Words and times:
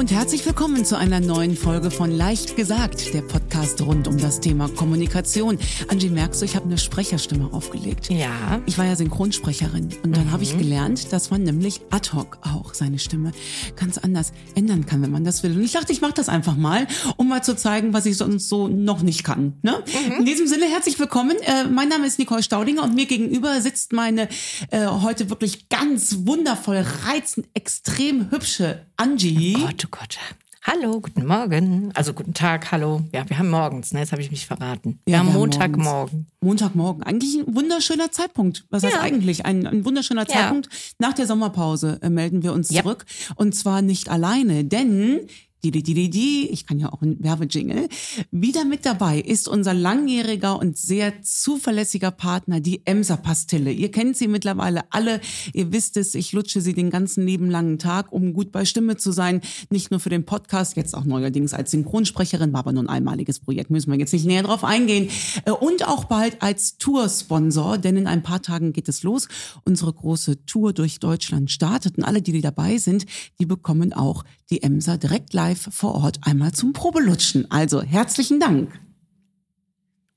und 0.00 0.10
herzlich 0.12 0.46
willkommen 0.46 0.86
zu 0.86 0.96
einer 0.96 1.20
neuen 1.20 1.54
Folge 1.54 1.90
von 1.90 2.10
Leicht 2.10 2.56
gesagt, 2.56 3.12
der 3.12 3.20
Podcast 3.20 3.82
rund 3.82 4.08
um 4.08 4.16
das 4.16 4.40
Thema 4.40 4.66
Kommunikation. 4.66 5.58
Angie, 5.88 6.08
merkst 6.08 6.40
du, 6.40 6.46
ich 6.46 6.56
habe 6.56 6.64
eine 6.64 6.78
Sprecherstimme 6.78 7.52
aufgelegt. 7.52 8.08
Ja. 8.08 8.62
Ich 8.64 8.78
war 8.78 8.86
ja 8.86 8.96
Synchronsprecherin 8.96 9.90
und 10.02 10.16
dann 10.16 10.28
mhm. 10.28 10.32
habe 10.32 10.42
ich 10.42 10.56
gelernt, 10.56 11.12
dass 11.12 11.30
man 11.30 11.42
nämlich 11.42 11.82
ad 11.90 12.12
hoc 12.14 12.38
auch 12.40 12.72
seine 12.72 12.98
Stimme 12.98 13.32
ganz 13.76 13.98
anders 13.98 14.32
ändern 14.54 14.86
kann, 14.86 15.02
wenn 15.02 15.10
man 15.10 15.24
das 15.24 15.42
will. 15.42 15.54
Und 15.54 15.62
ich 15.62 15.72
dachte, 15.72 15.92
ich 15.92 16.00
mache 16.00 16.14
das 16.14 16.30
einfach 16.30 16.56
mal, 16.56 16.86
um 17.18 17.28
mal 17.28 17.44
zu 17.44 17.54
zeigen, 17.54 17.92
was 17.92 18.06
ich 18.06 18.16
sonst 18.16 18.48
so 18.48 18.68
noch 18.68 19.02
nicht 19.02 19.22
kann. 19.22 19.58
Ne? 19.60 19.84
Mhm. 20.08 20.12
In 20.20 20.24
diesem 20.24 20.46
Sinne, 20.46 20.64
herzlich 20.64 20.98
willkommen. 20.98 21.36
Äh, 21.42 21.64
mein 21.64 21.90
Name 21.90 22.06
ist 22.06 22.18
Nicole 22.18 22.42
Staudinger 22.42 22.84
und 22.84 22.94
mir 22.94 23.04
gegenüber 23.04 23.60
sitzt 23.60 23.92
meine 23.92 24.30
äh, 24.70 24.86
heute 24.86 25.28
wirklich 25.28 25.68
ganz 25.68 26.20
wundervoll, 26.20 26.86
reizend, 27.04 27.48
extrem 27.52 28.30
hübsche 28.30 28.86
Angie. 29.00 29.56
Oh 29.56 29.60
Gott, 29.64 29.86
oh 29.86 29.88
Gott. 29.90 30.18
Hallo, 30.62 31.00
guten 31.00 31.24
Morgen. 31.24 31.90
Also 31.94 32.12
guten 32.12 32.34
Tag, 32.34 32.70
hallo. 32.70 33.00
Ja, 33.14 33.26
wir 33.30 33.38
haben 33.38 33.48
morgens, 33.48 33.94
ne? 33.94 34.00
Jetzt 34.00 34.12
habe 34.12 34.20
ich 34.20 34.30
mich 34.30 34.44
verraten. 34.44 35.00
Wir 35.06 35.14
ja, 35.14 35.18
haben 35.20 35.32
Montagmorgen. 35.32 36.26
Montagmorgen. 36.42 37.02
Eigentlich 37.02 37.34
ein 37.36 37.54
wunderschöner 37.56 38.12
Zeitpunkt. 38.12 38.66
Was 38.68 38.82
heißt 38.82 38.96
ja. 38.96 39.00
eigentlich? 39.00 39.46
Ein, 39.46 39.66
ein 39.66 39.86
wunderschöner 39.86 40.26
ja. 40.28 40.34
Zeitpunkt. 40.34 40.68
Nach 40.98 41.14
der 41.14 41.26
Sommerpause 41.26 41.98
äh, 42.02 42.10
melden 42.10 42.42
wir 42.42 42.52
uns 42.52 42.68
zurück. 42.68 43.06
Und 43.36 43.54
zwar 43.54 43.80
nicht 43.80 44.10
alleine, 44.10 44.66
denn 44.66 45.20
die, 45.62 45.70
die, 45.82 46.08
die, 46.08 46.48
ich 46.50 46.66
kann 46.66 46.78
ja 46.78 46.92
auch 46.92 47.02
ein 47.02 47.22
Werbejingle. 47.22 47.88
Wieder 48.30 48.64
mit 48.64 48.86
dabei 48.86 49.20
ist 49.20 49.46
unser 49.48 49.74
langjähriger 49.74 50.58
und 50.58 50.78
sehr 50.78 51.22
zuverlässiger 51.22 52.10
Partner, 52.10 52.60
die 52.60 52.86
Emser 52.86 53.18
Pastille. 53.18 53.70
Ihr 53.70 53.90
kennt 53.90 54.16
sie 54.16 54.28
mittlerweile 54.28 54.82
alle. 54.90 55.20
Ihr 55.52 55.72
wisst 55.72 55.96
es, 55.96 56.14
ich 56.14 56.32
lutsche 56.32 56.60
sie 56.60 56.72
den 56.72 56.90
ganzen 56.90 57.26
lieben 57.26 57.50
langen 57.50 57.78
Tag, 57.78 58.12
um 58.12 58.32
gut 58.32 58.52
bei 58.52 58.64
Stimme 58.64 58.96
zu 58.96 59.12
sein. 59.12 59.42
Nicht 59.68 59.90
nur 59.90 60.00
für 60.00 60.08
den 60.08 60.24
Podcast, 60.24 60.76
jetzt 60.76 60.94
auch 60.94 61.04
neuerdings 61.04 61.52
als 61.52 61.72
Synchronsprecherin, 61.72 62.52
war 62.52 62.60
aber 62.60 62.72
nur 62.72 62.84
ein 62.84 62.88
einmaliges 62.88 63.40
Projekt, 63.40 63.70
müssen 63.70 63.90
wir 63.90 63.98
jetzt 63.98 64.12
nicht 64.12 64.26
näher 64.26 64.42
drauf 64.42 64.64
eingehen. 64.64 65.08
Äh, 65.44 65.50
und 65.50 65.86
auch 65.86 66.04
bald 66.04 66.40
als 66.42 66.78
Toursponsor, 66.78 67.78
denn 67.78 67.96
in 67.96 68.06
ein 68.06 68.22
paar 68.22 68.40
Tagen 68.40 68.72
geht 68.72 68.88
es 68.88 69.02
los. 69.02 69.28
Unsere 69.64 69.92
große 69.92 70.46
Tour 70.46 70.72
durch 70.72 71.00
Deutschland 71.00 71.50
startet 71.50 71.98
und 71.98 72.04
alle, 72.04 72.22
die, 72.22 72.32
die 72.32 72.40
dabei 72.40 72.78
sind, 72.78 73.04
die 73.38 73.46
bekommen 73.46 73.92
auch 73.92 74.24
die 74.50 74.62
Emser 74.62 74.98
direkt 74.98 75.32
live 75.32 75.49
live 75.50 75.68
vor 75.70 75.94
Ort 75.96 76.20
einmal 76.22 76.52
zum 76.52 76.72
Probelutschen. 76.72 77.50
Also 77.50 77.82
herzlichen 77.82 78.40
Dank. 78.40 78.70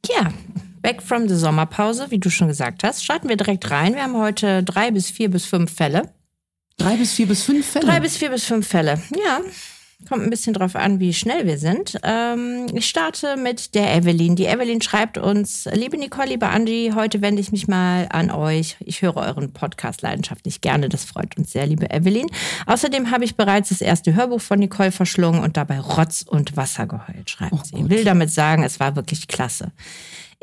Ja, 0.08 0.32
back 0.82 1.02
from 1.02 1.28
the 1.28 1.36
Sommerpause, 1.36 2.12
wie 2.12 2.20
du 2.20 2.30
schon 2.30 2.48
gesagt 2.48 2.84
hast, 2.84 3.04
starten 3.04 3.30
wir 3.30 3.38
direkt 3.38 3.70
rein. 3.72 3.96
Wir 3.96 4.04
haben 4.04 4.18
heute 4.18 4.64
drei 4.64 4.92
bis 4.92 5.10
vier 5.10 5.30
bis 5.30 5.46
fünf 5.46 5.74
Fälle. 5.74 6.14
Drei 6.78 6.98
bis 6.98 7.14
vier 7.14 7.28
bis 7.28 7.44
fünf 7.44 7.66
Fälle? 7.66 7.86
Drei 7.86 8.00
bis 8.00 8.18
vier 8.18 8.30
bis 8.30 8.44
fünf 8.44 8.68
Fälle, 8.68 9.02
ja. 9.26 9.40
Kommt 10.08 10.24
ein 10.24 10.30
bisschen 10.30 10.54
drauf 10.54 10.76
an, 10.76 11.00
wie 11.00 11.14
schnell 11.14 11.46
wir 11.48 11.58
sind. 11.58 11.98
Ähm, 12.04 12.68
ich 12.74 12.88
starte 12.88 13.38
mit 13.38 13.74
der 13.74 13.96
Evelyn. 13.96 14.36
Die 14.36 14.46
Evelyn 14.46 14.82
schreibt 14.82 15.18
uns, 15.18 15.68
liebe 15.74 15.98
Nicole, 15.98 16.28
liebe 16.30 16.48
Angie, 16.48 16.94
heute 16.94 17.22
wende 17.22 17.42
ich 17.42 17.52
mich 17.52 17.68
mal 17.68 18.08
an 18.10 18.30
euch. 18.30 18.76
Ich 18.80 19.02
höre 19.02 19.16
euren 19.16 19.54
Podcast 19.54 20.02
leidenschaftlich 20.02 20.62
gerne. 20.62 20.90
Das 20.90 21.06
freut 21.06 21.38
uns 21.38 21.52
sehr, 21.52 21.66
liebe 21.66 21.90
Evelyn. 21.90 22.28
Außerdem 22.66 23.12
habe 23.12 23.24
ich 23.24 23.36
bereits 23.36 23.70
das 23.70 23.82
erste 23.82 24.14
Hörbuch 24.14 24.42
von 24.42 24.60
Nicole 24.60 24.92
verschlungen 24.92 25.42
und 25.42 25.58
dabei 25.58 25.80
Rotz 25.80 26.24
und 26.28 26.58
Wasser 26.58 26.86
geheult, 26.86 27.30
schreibt 27.30 27.54
oh, 27.54 27.62
sie. 27.64 27.78
Ich 27.78 27.90
will 27.90 28.04
damit 28.04 28.32
sagen, 28.32 28.64
es 28.64 28.80
war 28.80 28.96
wirklich 28.96 29.28
klasse. 29.28 29.72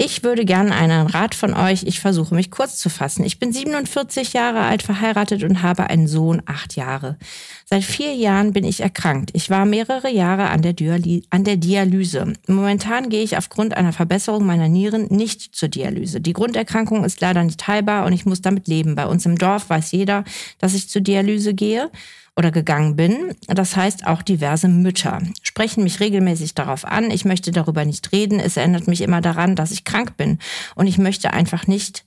Ich 0.02 0.22
würde 0.22 0.46
gerne 0.46 0.74
einen 0.74 1.08
Rat 1.08 1.34
von 1.34 1.52
euch. 1.52 1.82
Ich 1.82 2.00
versuche 2.00 2.34
mich 2.34 2.50
kurz 2.50 2.78
zu 2.78 2.88
fassen. 2.88 3.22
Ich 3.22 3.38
bin 3.38 3.52
47 3.52 4.32
Jahre 4.32 4.60
alt, 4.60 4.82
verheiratet 4.82 5.44
und 5.44 5.60
habe 5.60 5.90
einen 5.90 6.06
Sohn, 6.06 6.40
acht 6.46 6.74
Jahre. 6.74 7.18
Seit 7.66 7.84
vier 7.84 8.14
Jahren 8.14 8.54
bin 8.54 8.64
ich 8.64 8.80
erkrankt. 8.80 9.28
Ich 9.34 9.50
war 9.50 9.66
mehrere 9.66 10.10
Jahre 10.10 10.48
an 10.48 10.62
der, 10.62 10.72
Dialy 10.72 11.24
an 11.28 11.44
der 11.44 11.58
Dialyse. 11.58 12.32
Momentan 12.46 13.10
gehe 13.10 13.22
ich 13.22 13.36
aufgrund 13.36 13.76
einer 13.76 13.92
Verbesserung 13.92 14.46
meiner 14.46 14.68
Nieren 14.68 15.06
nicht 15.10 15.55
zur 15.55 15.68
Dialyse. 15.68 16.22
Die 16.22 16.33
Grunderkrankung 16.33 17.05
ist 17.05 17.20
leider 17.20 17.44
nicht 17.44 17.68
heilbar 17.68 18.06
und 18.06 18.14
ich 18.14 18.24
muss 18.24 18.40
damit 18.40 18.68
leben. 18.68 18.94
Bei 18.94 19.05
uns 19.05 19.27
im 19.27 19.36
Dorf 19.36 19.68
weiß 19.68 19.92
jeder, 19.92 20.24
dass 20.56 20.72
ich 20.72 20.89
zur 20.89 21.02
Dialyse 21.02 21.52
gehe 21.52 21.90
oder 22.36 22.51
gegangen 22.51 22.96
bin. 22.96 23.35
Das 23.46 23.77
heißt, 23.77 24.07
auch 24.07 24.23
diverse 24.23 24.68
Mütter 24.68 25.20
sprechen 25.42 25.85
mich 25.85 26.01
regelmäßig 26.01 26.55
darauf 26.55 26.85
an. 26.85 27.11
Ich 27.11 27.24
möchte 27.24 27.51
darüber 27.51 27.85
nicht 27.85 28.13
reden. 28.13 28.41
Es 28.41 28.57
erinnert 28.57 28.86
mich 28.86 29.01
immer 29.01 29.20
daran, 29.20 29.57
dass 29.57 29.70
ich 29.70 29.85
krank 29.85 30.17
bin. 30.17 30.39
Und 30.74 30.86
ich 30.86 30.98
möchte 30.98 31.33
einfach 31.33 31.67
nicht, 31.67 32.05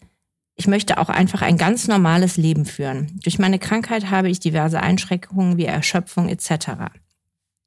ich 0.56 0.68
möchte 0.68 0.98
auch 0.98 1.10
einfach 1.10 1.42
ein 1.42 1.58
ganz 1.58 1.88
normales 1.88 2.38
Leben 2.38 2.66
führen. 2.66 3.20
Durch 3.24 3.40
meine 3.40 3.60
Krankheit 3.60 4.10
habe 4.10 4.30
ich 4.30 4.40
diverse 4.40 4.82
Einschränkungen 4.82 5.58
wie 5.58 5.66
Erschöpfung 5.66 6.30
etc. 6.30 6.92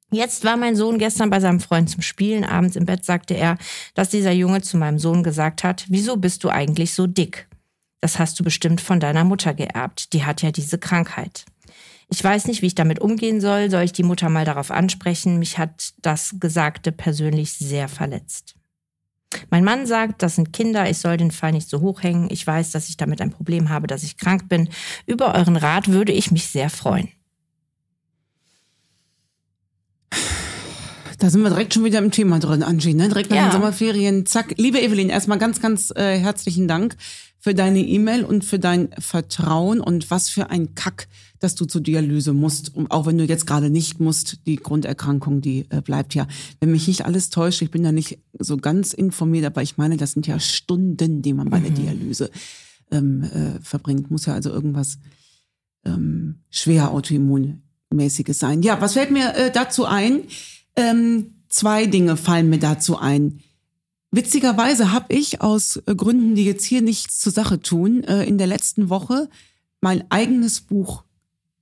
Jetzt 0.09 0.45
war 0.45 0.55
mein 0.55 0.77
Sohn 0.77 0.99
gestern 0.99 1.29
bei 1.29 1.41
seinem 1.41 1.59
Freund 1.59 1.89
zum 1.89 2.01
Spielen. 2.01 2.45
Abends 2.45 2.77
im 2.77 2.85
Bett 2.85 3.03
sagte 3.03 3.33
er, 3.33 3.57
dass 3.93 4.09
dieser 4.09 4.31
Junge 4.31 4.61
zu 4.61 4.77
meinem 4.77 4.99
Sohn 4.99 5.21
gesagt 5.21 5.65
hat, 5.65 5.85
wieso 5.89 6.15
bist 6.15 6.45
du 6.45 6.49
eigentlich 6.49 6.93
so 6.93 7.07
dick? 7.07 7.47
Das 7.99 8.19
hast 8.19 8.39
du 8.39 8.43
bestimmt 8.43 8.79
von 8.79 9.01
deiner 9.01 9.25
Mutter 9.25 9.53
geerbt. 9.53 10.13
Die 10.13 10.23
hat 10.23 10.41
ja 10.41 10.51
diese 10.51 10.77
Krankheit. 10.77 11.45
Ich 12.09 12.23
weiß 12.23 12.47
nicht, 12.47 12.61
wie 12.61 12.67
ich 12.67 12.75
damit 12.75 12.99
umgehen 12.99 13.41
soll. 13.41 13.69
Soll 13.69 13.83
ich 13.83 13.91
die 13.91 14.03
Mutter 14.03 14.29
mal 14.29 14.45
darauf 14.45 14.71
ansprechen? 14.71 15.39
Mich 15.39 15.57
hat 15.57 15.93
das 16.01 16.35
Gesagte 16.39 16.91
persönlich 16.91 17.53
sehr 17.53 17.89
verletzt. 17.89 18.55
Mein 19.49 19.65
Mann 19.65 19.85
sagt, 19.85 20.23
das 20.23 20.35
sind 20.35 20.53
Kinder, 20.53 20.89
ich 20.89 20.99
soll 20.99 21.17
den 21.17 21.31
Fall 21.31 21.51
nicht 21.51 21.69
so 21.69 21.81
hochhängen. 21.81 22.29
Ich 22.31 22.47
weiß, 22.47 22.71
dass 22.71 22.87
ich 22.87 22.95
damit 22.95 23.19
ein 23.19 23.31
Problem 23.31 23.67
habe, 23.67 23.87
dass 23.87 24.03
ich 24.03 24.17
krank 24.17 24.47
bin. 24.47 24.69
Über 25.05 25.35
euren 25.35 25.57
Rat 25.57 25.89
würde 25.89 26.13
ich 26.13 26.31
mich 26.31 26.47
sehr 26.47 26.69
freuen. 26.69 27.09
Da 31.19 31.29
sind 31.29 31.41
wir 31.41 31.49
direkt 31.49 31.73
schon 31.73 31.83
wieder 31.83 31.99
im 31.99 32.11
Thema 32.11 32.39
drin, 32.39 32.61
Angie, 32.61 32.93
ne? 32.93 33.09
Direkt 33.09 33.31
nach 33.31 33.37
ja. 33.37 33.47
den 33.47 33.51
Sommerferien. 33.51 34.25
Zack. 34.27 34.53
Liebe 34.57 34.79
Evelyn, 34.79 35.09
erstmal 35.09 35.39
ganz, 35.39 35.59
ganz 35.59 35.91
äh, 35.95 36.19
herzlichen 36.19 36.67
Dank 36.67 36.95
für 37.47 37.55
deine 37.55 37.79
E-Mail 37.79 38.25
und 38.25 38.43
für 38.43 38.59
dein 38.59 38.89
Vertrauen 38.99 39.79
und 39.79 40.11
was 40.11 40.27
für 40.27 40.49
ein 40.49 40.75
Kack, 40.75 41.07
dass 41.39 41.55
du 41.55 41.63
zur 41.63 41.79
Dialyse 41.79 42.33
musst. 42.33 42.75
Und 42.75 42.91
auch 42.91 43.05
wenn 43.05 43.17
du 43.17 43.23
jetzt 43.23 43.47
gerade 43.47 43.69
nicht 43.69 44.01
musst, 44.01 44.45
die 44.45 44.57
Grunderkrankung, 44.57 45.39
die 45.39 45.65
äh, 45.69 45.79
bleibt 45.79 46.13
ja. 46.13 46.27
Wenn 46.59 46.73
mich 46.73 46.89
nicht 46.89 47.05
alles 47.05 47.29
täuscht, 47.29 47.61
ich 47.61 47.71
bin 47.71 47.83
da 47.83 47.93
nicht 47.93 48.19
so 48.37 48.57
ganz 48.57 48.91
informiert, 48.91 49.45
aber 49.45 49.61
ich 49.63 49.77
meine, 49.77 49.95
das 49.95 50.11
sind 50.11 50.27
ja 50.27 50.41
Stunden, 50.41 51.21
die 51.21 51.31
man 51.31 51.49
bei 51.49 51.61
der 51.61 51.71
mhm. 51.71 51.75
Dialyse 51.75 52.31
ähm, 52.91 53.23
äh, 53.23 53.61
verbringt. 53.61 54.11
Muss 54.11 54.25
ja 54.25 54.33
also 54.33 54.49
irgendwas 54.49 54.97
ähm, 55.85 56.39
schwer 56.49 56.91
autoimmunmäßiges 56.91 58.39
sein. 58.39 58.61
Ja, 58.61 58.81
was 58.81 58.91
fällt 58.91 59.11
mir 59.11 59.35
äh, 59.35 59.51
dazu 59.53 59.85
ein? 59.85 60.23
Ähm, 60.75 61.35
zwei 61.47 61.85
Dinge 61.85 62.17
fallen 62.17 62.49
mir 62.49 62.59
dazu 62.59 62.99
ein. 62.99 63.39
Witzigerweise 64.11 64.91
habe 64.91 65.13
ich 65.13 65.41
aus 65.41 65.77
äh, 65.85 65.95
Gründen, 65.95 66.35
die 66.35 66.45
jetzt 66.45 66.65
hier 66.65 66.81
nichts 66.81 67.19
zur 67.19 67.31
Sache 67.31 67.59
tun, 67.59 68.03
äh, 68.03 68.23
in 68.23 68.37
der 68.37 68.47
letzten 68.47 68.89
Woche 68.89 69.29
mein 69.81 70.09
eigenes 70.09 70.61
Buch 70.61 71.03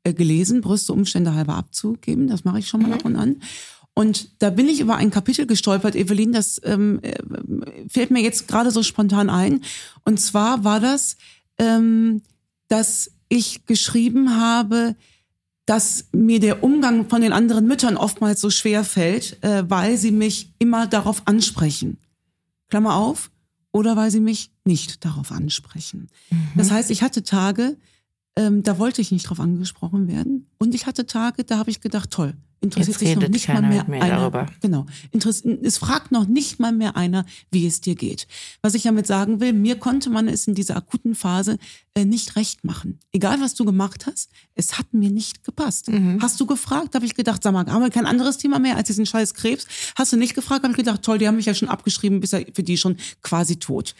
äh, 0.03 0.13
gelesen, 0.13 0.61
Brüste 0.61 0.94
Umstände 0.94 1.34
halber 1.34 1.55
abzugeben. 1.55 2.28
Das 2.28 2.44
mache 2.44 2.59
ich 2.59 2.67
schon 2.67 2.81
mal 2.81 2.88
mhm. 2.88 2.94
ab 2.94 3.05
und 3.05 3.16
an. 3.16 3.41
Und 3.95 4.29
da 4.39 4.50
bin 4.50 4.67
ich 4.67 4.81
über 4.81 4.97
ein 4.97 5.09
Kapitel 5.09 5.47
gestolpert, 5.47 5.95
Evelyn, 5.95 6.34
das 6.34 6.59
ähm, 6.66 7.00
fällt 7.88 8.11
mir 8.11 8.22
jetzt 8.22 8.47
gerade 8.47 8.69
so 8.69 8.84
spontan 8.84 9.29
ein. 9.29 9.61
Und 10.03 10.19
zwar 10.19 10.66
war 10.66 10.81
das, 10.81 11.16
ähm, 11.57 12.22
dass 12.67 13.11
ich 13.29 13.66
geschrieben 13.66 14.35
habe, 14.35 14.95
dass 15.66 16.05
mir 16.11 16.39
der 16.41 16.61
Umgang 16.63 17.09
von 17.09 17.22
den 17.22 17.34
anderen 17.34 17.66
Müttern 17.67 17.97
oftmals 17.97 18.41
so 18.41 18.50
schwer 18.50 18.84
fällt, 18.84 19.41
äh, 19.44 19.63
weil 19.69 19.97
sie 19.97 20.11
mich 20.11 20.51
immer 20.59 20.88
darauf 20.88 21.23
ansprechen. 21.25 21.97
Klammer 22.75 22.97
auf, 22.97 23.31
oder 23.71 23.95
weil 23.95 24.11
sie 24.11 24.19
mich 24.19 24.51
nicht 24.65 25.05
darauf 25.05 25.31
ansprechen. 25.31 26.09
Mhm. 26.29 26.47
Das 26.57 26.71
heißt, 26.71 26.91
ich 26.91 27.03
hatte 27.03 27.23
Tage, 27.23 27.77
ähm, 28.35 28.63
da 28.63 28.77
wollte 28.79 28.99
ich 28.99 29.13
nicht 29.13 29.29
drauf 29.29 29.39
angesprochen 29.39 30.09
werden. 30.09 30.49
Und 30.65 30.73
ich 30.73 30.87
hatte 30.87 31.05
Tage, 31.05 31.43
da 31.43 31.59
habe 31.59 31.69
ich 31.69 31.79
gedacht, 31.79 32.09
toll, 32.09 32.34
interessiert 32.59 32.97
sich 32.97 33.16
noch 33.16 33.28
nicht 33.28 33.47
mal 33.47 33.61
mehr, 33.61 33.85
mehr 33.87 34.01
einer. 34.01 34.17
Darüber. 34.17 34.47
Genau. 34.61 34.87
Es 35.11 35.78
fragt 35.78 36.11
noch 36.11 36.25
nicht 36.25 36.59
mal 36.59 36.72
mehr 36.72 36.97
einer, 36.97 37.23
wie 37.51 37.67
es 37.67 37.81
dir 37.81 37.93
geht. 37.93 38.28
Was 38.63 38.73
ich 38.73 38.81
damit 38.81 39.05
sagen 39.05 39.40
will, 39.40 39.53
mir 39.53 39.78
konnte 39.78 40.09
man 40.09 40.28
es 40.28 40.47
in 40.47 40.55
dieser 40.55 40.75
akuten 40.75 41.13
Phase 41.13 41.59
äh, 41.93 42.03
nicht 42.03 42.35
recht 42.35 42.63
machen. 42.63 42.99
Egal, 43.11 43.40
was 43.41 43.53
du 43.53 43.63
gemacht 43.63 44.07
hast, 44.07 44.31
es 44.55 44.79
hat 44.79 44.91
mir 44.93 45.11
nicht 45.11 45.43
gepasst. 45.43 45.90
Mhm. 45.90 46.19
Hast 46.19 46.40
du 46.40 46.47
gefragt, 46.47 46.95
habe 46.95 47.05
ich 47.05 47.13
gedacht, 47.13 47.43
sag 47.43 47.53
mal, 47.53 47.67
haben 47.67 47.84
wir 47.84 47.91
kein 47.91 48.07
anderes 48.07 48.37
Thema 48.37 48.57
mehr 48.57 48.75
als 48.75 48.87
diesen 48.87 49.05
scheiß 49.05 49.35
Krebs? 49.35 49.67
Hast 49.95 50.11
du 50.13 50.17
nicht 50.17 50.34
gefragt, 50.34 50.63
habe 50.63 50.72
ich 50.72 50.78
gedacht, 50.78 51.03
toll, 51.03 51.19
die 51.19 51.28
haben 51.28 51.35
mich 51.35 51.45
ja 51.45 51.53
schon 51.53 51.69
abgeschrieben, 51.69 52.19
bis 52.22 52.34
er 52.34 52.43
für 52.53 52.63
die 52.63 52.78
schon 52.78 52.97
quasi 53.22 53.57
tot. 53.57 53.93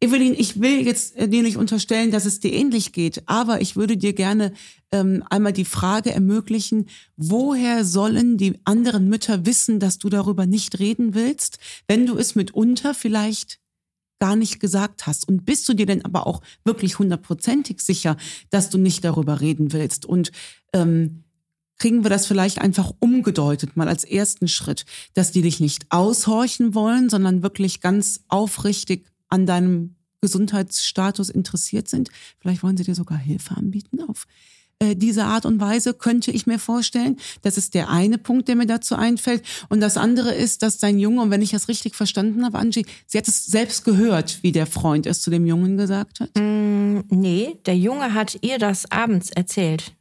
Evelyn, 0.00 0.34
ich 0.36 0.60
will 0.60 0.84
jetzt 0.86 1.16
äh, 1.16 1.28
dir 1.28 1.42
nicht 1.42 1.56
unterstellen, 1.56 2.10
dass 2.10 2.24
es 2.24 2.40
dir 2.40 2.52
ähnlich 2.52 2.92
geht, 2.92 3.22
aber 3.26 3.60
ich 3.60 3.76
würde 3.76 3.96
dir 3.96 4.14
gerne 4.14 4.52
ähm, 4.96 5.22
einmal 5.28 5.52
die 5.52 5.64
Frage 5.64 6.12
ermöglichen, 6.12 6.86
woher 7.16 7.84
sollen 7.84 8.38
die 8.38 8.58
anderen 8.64 9.08
Mütter 9.08 9.46
wissen, 9.46 9.78
dass 9.80 9.98
du 9.98 10.08
darüber 10.08 10.46
nicht 10.46 10.78
reden 10.78 11.14
willst, 11.14 11.58
wenn 11.86 12.06
du 12.06 12.16
es 12.16 12.34
mitunter 12.34 12.94
vielleicht 12.94 13.60
gar 14.18 14.36
nicht 14.36 14.60
gesagt 14.60 15.06
hast? 15.06 15.28
Und 15.28 15.44
bist 15.44 15.68
du 15.68 15.74
dir 15.74 15.86
denn 15.86 16.04
aber 16.04 16.26
auch 16.26 16.40
wirklich 16.64 16.98
hundertprozentig 16.98 17.80
sicher, 17.80 18.16
dass 18.50 18.70
du 18.70 18.78
nicht 18.78 19.04
darüber 19.04 19.40
reden 19.40 19.72
willst? 19.72 20.06
Und 20.06 20.32
ähm, 20.72 21.24
kriegen 21.78 22.04
wir 22.04 22.10
das 22.10 22.26
vielleicht 22.26 22.58
einfach 22.58 22.92
umgedeutet, 23.00 23.76
mal 23.76 23.88
als 23.88 24.04
ersten 24.04 24.48
Schritt, 24.48 24.86
dass 25.12 25.32
die 25.32 25.42
dich 25.42 25.60
nicht 25.60 25.86
aushorchen 25.90 26.74
wollen, 26.74 27.10
sondern 27.10 27.42
wirklich 27.42 27.80
ganz 27.80 28.20
aufrichtig 28.28 29.06
an 29.28 29.44
deinem 29.44 29.96
Gesundheitsstatus 30.22 31.28
interessiert 31.28 31.88
sind. 31.88 32.08
Vielleicht 32.40 32.62
wollen 32.62 32.76
sie 32.76 32.84
dir 32.84 32.94
sogar 32.94 33.18
Hilfe 33.18 33.56
anbieten 33.56 34.00
auf 34.08 34.26
äh, 34.78 34.94
diese 34.94 35.24
Art 35.24 35.46
und 35.46 35.60
Weise, 35.60 35.94
könnte 35.94 36.30
ich 36.30 36.46
mir 36.46 36.58
vorstellen. 36.58 37.16
Das 37.42 37.56
ist 37.56 37.74
der 37.74 37.88
eine 37.88 38.18
Punkt, 38.18 38.48
der 38.48 38.56
mir 38.56 38.66
dazu 38.66 38.94
einfällt. 38.94 39.42
Und 39.68 39.80
das 39.80 39.96
andere 39.96 40.34
ist, 40.34 40.62
dass 40.62 40.78
dein 40.78 40.98
Junge, 40.98 41.22
und 41.22 41.30
wenn 41.30 41.42
ich 41.42 41.50
das 41.50 41.68
richtig 41.68 41.94
verstanden 41.94 42.44
habe, 42.44 42.58
Angie, 42.58 42.84
sie 43.06 43.18
hat 43.18 43.28
es 43.28 43.46
selbst 43.46 43.84
gehört, 43.84 44.42
wie 44.42 44.52
der 44.52 44.66
Freund 44.66 45.06
es 45.06 45.22
zu 45.22 45.30
dem 45.30 45.46
Jungen 45.46 45.76
gesagt 45.76 46.20
hat? 46.20 46.30
Mm, 46.36 47.00
nee, 47.08 47.58
der 47.64 47.76
Junge 47.76 48.12
hat 48.12 48.38
ihr 48.42 48.58
das 48.58 48.90
abends 48.90 49.30
erzählt. 49.30 49.94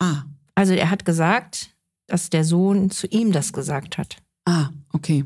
Ah. 0.00 0.24
Also 0.54 0.74
er 0.74 0.90
hat 0.90 1.04
gesagt, 1.04 1.70
dass 2.08 2.30
der 2.30 2.44
Sohn 2.44 2.90
zu 2.90 3.06
ihm 3.06 3.30
das 3.30 3.52
gesagt 3.52 3.96
hat. 3.96 4.16
Ah, 4.44 4.70
okay. 4.92 5.24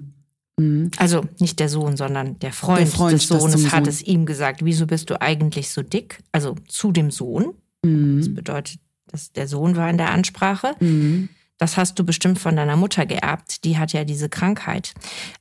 Mhm. 0.59 0.91
Also 0.99 1.25
nicht 1.39 1.59
der 1.59 1.69
Sohn, 1.69 1.97
sondern 1.97 2.39
der 2.41 2.53
Freund, 2.53 2.81
der 2.81 2.87
Freund 2.87 3.15
des 3.15 3.29
Sohnes 3.29 3.73
hat 3.73 3.85
Sohn. 3.85 3.89
es 3.89 4.03
ihm 4.03 4.27
gesagt. 4.27 4.63
Wieso 4.65 4.87
bist 4.87 5.09
du 5.09 5.21
eigentlich 5.21 5.71
so 5.71 5.83
dick? 5.83 6.19
Also 6.33 6.57
zu 6.69 6.93
dem 6.93 7.11
Sohn. 7.11 7.55
Mhm. 7.83 8.19
Das 8.19 8.35
bedeutet, 8.35 8.81
dass 9.07 9.33
der 9.33 9.49
Sohn 9.49 9.77
war 9.77 9.91
in 9.91 9.99
der 9.99 10.11
Ansprache. 10.11 10.75
Mhm. 10.81 11.29
Das 11.59 11.77
hast 11.77 11.99
du 11.99 12.05
bestimmt 12.05 12.39
von 12.39 12.57
deiner 12.57 12.77
Mutter 12.77 13.07
geerbt. 13.07 13.65
Die 13.65 13.79
hat 13.79 13.93
ja 13.93 14.05
diese 14.05 14.29
Krankheit. 14.29 14.95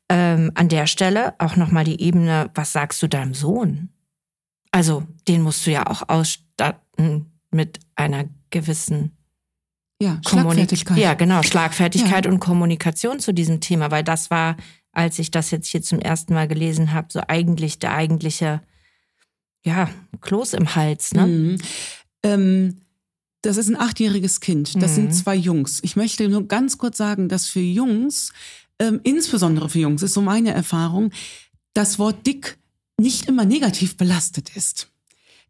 Ähm, 0.10 0.52
an 0.54 0.70
der 0.70 0.86
Stelle 0.86 1.34
auch 1.40 1.56
nochmal 1.56 1.84
die 1.84 2.00
Ebene, 2.02 2.52
was 2.54 2.74
sagst 2.74 3.02
du 3.02 3.08
deinem 3.08 3.34
Sohn? 3.34 3.90
Also, 4.72 5.04
den 5.28 5.42
musst 5.42 5.66
du 5.66 5.72
ja 5.72 5.88
auch 5.88 6.08
ausstatten 6.10 7.32
mit 7.50 7.80
einer 7.96 8.26
gewissen 8.52 9.18
ja, 10.02 10.20
Schlagfertigkeit. 10.28 10.98
Ja, 10.98 11.14
genau, 11.14 11.44
Schlagfertigkeit 11.44 12.26
ja. 12.26 12.32
und 12.32 12.40
Kommunikation 12.40 13.20
zu 13.20 13.34
diesem 13.34 13.60
Thema, 13.60 13.92
weil 13.92 14.04
das 14.04 14.32
war, 14.32 14.58
als 14.92 15.20
ich 15.20 15.32
das 15.32 15.52
jetzt 15.52 15.68
hier 15.68 15.82
zum 15.82 16.00
ersten 16.00 16.34
Mal 16.34 16.48
gelesen 16.48 16.94
habe, 16.94 17.08
so 17.12 17.22
eigentlich 17.28 17.80
der 17.80 17.94
eigentliche, 17.94 18.62
ja, 19.64 19.90
Kloß 20.22 20.54
im 20.54 20.76
Hals, 20.76 21.14
ne? 21.14 21.28
Mhm. 21.28 21.58
Ähm, 22.24 22.78
das 23.42 23.58
ist 23.58 23.70
ein 23.70 23.80
achtjähriges 23.80 24.40
Kind. 24.40 24.76
Das 24.82 24.92
mhm. 24.92 24.96
sind 24.96 25.12
zwei 25.14 25.36
Jungs. 25.36 25.80
Ich 25.84 25.96
möchte 25.96 26.28
nur 26.30 26.48
ganz 26.48 26.78
kurz 26.78 26.98
sagen, 26.98 27.28
dass 27.28 27.48
für 27.48 27.60
Jungs, 27.60 28.32
ähm, 28.80 29.00
insbesondere 29.04 29.70
für 29.70 29.80
Jungs, 29.80 30.04
ist 30.04 30.14
so 30.14 30.22
meine 30.22 30.54
Erfahrung, 30.54 31.12
das 31.74 31.98
Wort 31.98 32.26
dick 32.28 32.60
nicht 33.00 33.28
immer 33.28 33.46
negativ 33.46 33.98
belastet 33.98 34.56
ist. 34.56 34.92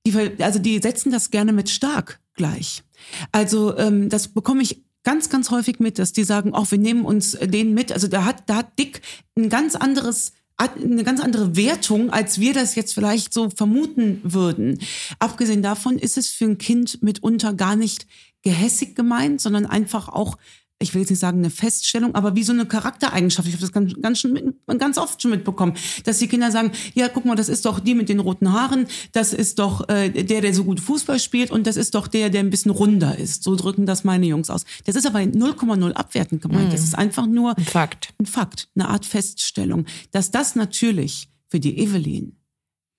Die, 0.05 0.13
also 0.41 0.59
die 0.59 0.79
setzen 0.79 1.11
das 1.11 1.31
gerne 1.31 1.53
mit 1.53 1.69
stark 1.69 2.19
gleich. 2.33 2.83
Also 3.31 3.77
ähm, 3.77 4.09
das 4.09 4.29
bekomme 4.29 4.63
ich 4.63 4.81
ganz, 5.03 5.29
ganz 5.29 5.51
häufig 5.51 5.79
mit, 5.79 5.99
dass 5.99 6.13
die 6.13 6.23
sagen, 6.23 6.53
auch 6.53 6.71
wir 6.71 6.77
nehmen 6.77 7.05
uns 7.05 7.31
den 7.41 7.73
mit. 7.73 7.91
Also 7.91 8.07
da 8.07 8.23
hat, 8.25 8.43
da 8.47 8.57
hat 8.57 8.79
dick 8.79 9.01
ein 9.35 9.49
ganz 9.49 9.75
anderes 9.75 10.31
eine 10.69 11.03
ganz 11.03 11.19
andere 11.19 11.55
Wertung, 11.55 12.09
als 12.11 12.39
wir 12.39 12.53
das 12.53 12.75
jetzt 12.75 12.93
vielleicht 12.93 13.33
so 13.33 13.49
vermuten 13.49 14.21
würden. 14.23 14.79
Abgesehen 15.19 15.61
davon 15.61 15.97
ist 15.97 16.17
es 16.17 16.29
für 16.29 16.45
ein 16.45 16.57
Kind 16.57 17.01
mitunter 17.01 17.53
gar 17.53 17.75
nicht 17.75 18.07
gehässig 18.43 18.95
gemeint, 18.95 19.41
sondern 19.41 19.65
einfach 19.65 20.09
auch 20.09 20.37
ich 20.81 20.93
will 20.93 21.01
jetzt 21.01 21.09
nicht 21.09 21.19
sagen 21.19 21.39
eine 21.39 21.49
Feststellung, 21.49 22.15
aber 22.15 22.35
wie 22.35 22.43
so 22.43 22.53
eine 22.53 22.65
Charaktereigenschaft. 22.65 23.47
Ich 23.47 23.53
habe 23.53 23.61
das 23.61 23.71
ganz, 23.71 23.93
ganz, 24.01 24.19
schon, 24.19 24.53
ganz 24.77 24.97
oft 24.97 25.21
schon 25.21 25.31
mitbekommen, 25.31 25.73
dass 26.03 26.19
die 26.19 26.27
Kinder 26.27 26.51
sagen, 26.51 26.71
ja, 26.93 27.07
guck 27.07 27.25
mal, 27.25 27.35
das 27.35 27.49
ist 27.49 27.65
doch 27.65 27.79
die 27.79 27.95
mit 27.95 28.09
den 28.09 28.19
roten 28.19 28.51
Haaren, 28.51 28.87
das 29.11 29.33
ist 29.33 29.59
doch 29.59 29.87
äh, 29.89 30.09
der, 30.09 30.41
der 30.41 30.53
so 30.53 30.63
gut 30.63 30.79
Fußball 30.79 31.19
spielt 31.19 31.51
und 31.51 31.67
das 31.67 31.77
ist 31.77 31.95
doch 31.95 32.07
der, 32.07 32.29
der 32.29 32.41
ein 32.41 32.49
bisschen 32.49 32.71
runder 32.71 33.17
ist. 33.17 33.43
So 33.43 33.55
drücken 33.55 33.85
das 33.85 34.03
meine 34.03 34.25
Jungs 34.25 34.49
aus. 34.49 34.65
Das 34.85 34.95
ist 34.95 35.05
aber 35.05 35.19
0,0 35.19 35.91
abwertend 35.93 36.41
gemeint. 36.41 36.67
Mhm. 36.67 36.71
Das 36.71 36.83
ist 36.83 36.97
einfach 36.97 37.27
nur 37.27 37.57
ein 37.57 37.65
Fakt. 37.65 38.13
Ein 38.19 38.25
Fakt, 38.25 38.69
eine 38.75 38.89
Art 38.89 39.05
Feststellung. 39.05 39.85
Dass 40.11 40.31
das 40.31 40.55
natürlich 40.55 41.29
für 41.47 41.59
die 41.59 41.77
Evelyn 41.77 42.37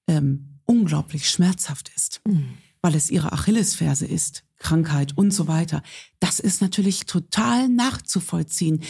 ähm, 0.08 0.58
unglaublich 0.64 1.28
schmerzhaft 1.28 1.90
ist, 1.96 2.20
mhm. 2.26 2.54
weil 2.80 2.94
es 2.94 3.10
ihre 3.10 3.32
Achillesferse 3.32 4.06
ist 4.06 4.44
Krankheit 4.62 5.16
und 5.16 5.32
so 5.32 5.48
weiter. 5.48 5.82
Das 6.20 6.40
ist 6.40 6.62
natürlich 6.62 7.04
total 7.04 7.68
nachzuvollziehen. 7.68 8.80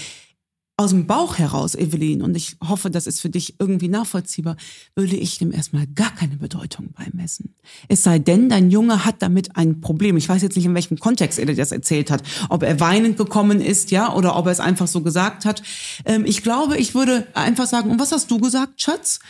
Aus 0.79 0.91
dem 0.91 1.07
Bauch 1.07 1.39
heraus, 1.39 1.75
Evelyn, 1.75 2.23
und 2.23 2.35
ich 2.35 2.57
hoffe, 2.67 2.91
das 2.91 3.07
ist 3.07 3.21
für 3.21 3.29
dich 3.29 3.57
irgendwie 3.59 3.89
nachvollziehbar, 3.89 4.57
würde 4.97 5.17
ich 5.17 5.39
dem 5.39 5.53
erstmal 5.53 5.87
gar 5.87 6.15
keine 6.15 6.37
Bedeutung 6.37 6.93
beimessen. 6.93 7.55
Es 7.89 8.03
sei 8.03 8.19
denn, 8.19 8.49
dein 8.49 8.71
Junge 8.71 9.05
hat 9.05 9.21
damit 9.21 9.55
ein 9.55 9.83
Problem. 9.83 10.17
Ich 10.17 10.29
weiß 10.29 10.41
jetzt 10.41 10.57
nicht, 10.57 10.65
in 10.65 10.75
welchem 10.75 10.99
Kontext 10.99 11.39
er 11.39 11.45
dir 11.45 11.55
das 11.55 11.73
erzählt 11.73 12.11
hat. 12.11 12.23
Ob 12.49 12.63
er 12.63 12.81
weinend 12.81 13.19
gekommen 13.19 13.61
ist, 13.61 13.91
ja, 13.91 14.15
oder 14.15 14.35
ob 14.35 14.47
er 14.47 14.53
es 14.53 14.61
einfach 14.61 14.89
so 14.89 15.03
gesagt 15.03 15.45
hat. 15.45 15.63
Ähm, 16.07 16.25
ich 16.25 16.43
glaube, 16.43 16.79
ich 16.79 16.95
würde 16.95 17.27
einfach 17.35 17.67
sagen, 17.67 17.91
und 17.91 18.01
was 18.01 18.11
hast 18.11 18.31
du 18.31 18.39
gesagt, 18.39 18.81
Schatz? 18.81 19.21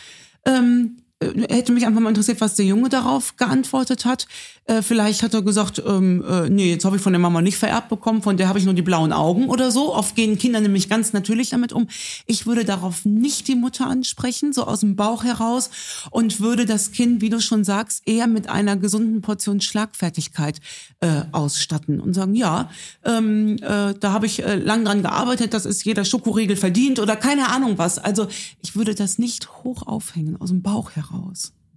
Ähm, 0.45 0.97
äh, 0.97 1.02
hätte 1.49 1.71
mich 1.71 1.85
einfach 1.85 2.01
mal 2.01 2.09
interessiert, 2.09 2.41
was 2.41 2.55
der 2.55 2.65
Junge 2.65 2.89
darauf 2.89 3.37
geantwortet 3.37 4.05
hat. 4.05 4.27
Äh, 4.65 4.81
vielleicht 4.81 5.23
hat 5.23 5.33
er 5.33 5.41
gesagt, 5.41 5.81
ähm, 5.85 6.23
äh, 6.27 6.49
nee, 6.49 6.69
jetzt 6.69 6.85
habe 6.85 6.95
ich 6.95 7.01
von 7.01 7.11
der 7.11 7.19
Mama 7.19 7.41
nicht 7.41 7.57
vererbt 7.57 7.89
bekommen, 7.89 8.21
von 8.21 8.37
der 8.37 8.47
habe 8.47 8.59
ich 8.59 8.65
nur 8.65 8.73
die 8.73 8.81
blauen 8.81 9.11
Augen 9.11 9.49
oder 9.49 9.71
so. 9.71 9.93
Oft 9.93 10.15
gehen 10.15 10.37
Kinder 10.37 10.61
nämlich 10.61 10.87
ganz 10.87 11.11
natürlich 11.11 11.49
damit 11.49 11.73
um. 11.73 11.87
Ich 12.27 12.45
würde 12.45 12.63
darauf 12.63 13.03
nicht 13.03 13.47
die 13.49 13.55
Mutter 13.55 13.87
ansprechen, 13.87 14.53
so 14.53 14.65
aus 14.65 14.79
dem 14.79 14.95
Bauch 14.95 15.23
heraus, 15.23 15.69
und 16.11 16.39
würde 16.39 16.65
das 16.65 16.91
Kind, 16.91 17.21
wie 17.21 17.29
du 17.29 17.41
schon 17.41 17.63
sagst, 17.63 18.03
eher 18.05 18.27
mit 18.27 18.47
einer 18.47 18.77
gesunden 18.77 19.21
Portion 19.21 19.59
Schlagfertigkeit 19.59 20.61
äh, 21.01 21.23
ausstatten 21.33 21.99
und 21.99 22.13
sagen, 22.13 22.35
ja, 22.35 22.69
ähm, 23.03 23.57
äh, 23.57 23.93
da 23.99 24.11
habe 24.13 24.25
ich 24.25 24.43
äh, 24.43 24.55
lang 24.55 24.85
dran 24.85 25.01
gearbeitet, 25.01 25.53
das 25.53 25.65
ist 25.65 25.83
jeder 25.83 26.05
Schokoriegel 26.05 26.55
verdient 26.55 26.99
oder 26.99 27.17
keine 27.17 27.49
Ahnung 27.49 27.77
was. 27.77 27.99
Also 27.99 28.27
ich 28.61 28.75
würde 28.75 28.95
das 28.95 29.17
nicht 29.17 29.49
hoch 29.63 29.85
aufhängen 29.85 30.39
aus 30.39 30.49
dem 30.49 30.61
Bauch 30.61 30.91
heraus. 30.91 31.12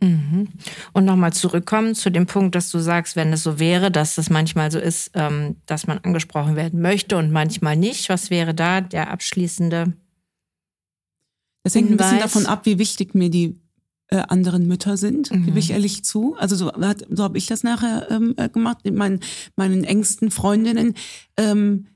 Mhm. 0.02 0.48
Und 0.92 1.04
nochmal 1.04 1.32
zurückkommen 1.32 1.94
zu 1.94 2.10
dem 2.10 2.26
Punkt, 2.26 2.54
dass 2.54 2.70
du 2.70 2.78
sagst, 2.78 3.16
wenn 3.16 3.32
es 3.32 3.42
so 3.42 3.58
wäre, 3.58 3.90
dass 3.90 4.18
es 4.18 4.28
manchmal 4.28 4.70
so 4.70 4.78
ist, 4.78 5.10
ähm, 5.14 5.56
dass 5.66 5.86
man 5.86 5.98
angesprochen 5.98 6.54
werden 6.54 6.80
möchte 6.82 7.16
und 7.16 7.32
manchmal 7.32 7.76
nicht. 7.76 8.08
Was 8.08 8.30
wäre 8.30 8.54
da 8.54 8.80
der 8.80 9.10
abschließende? 9.10 9.94
Das 11.62 11.74
hängt 11.74 11.90
ein 11.90 11.96
bisschen 11.96 12.20
davon 12.20 12.46
ab, 12.46 12.66
wie 12.66 12.78
wichtig 12.78 13.14
mir 13.14 13.30
die 13.30 13.58
äh, 14.08 14.18
anderen 14.28 14.68
Mütter 14.68 14.96
sind, 14.96 15.32
mhm. 15.32 15.46
gebe 15.46 15.58
ich 15.58 15.70
ehrlich 15.70 16.04
zu. 16.04 16.36
Also 16.36 16.54
so, 16.54 16.70
so 17.10 17.22
habe 17.24 17.38
ich 17.38 17.46
das 17.46 17.64
nachher 17.64 18.08
ähm, 18.10 18.34
äh, 18.36 18.48
gemacht 18.48 18.78
mit 18.84 18.94
meinen, 18.94 19.20
meinen 19.56 19.82
engsten 19.82 20.30
Freundinnen. 20.30 20.94
Ähm, 21.36 21.88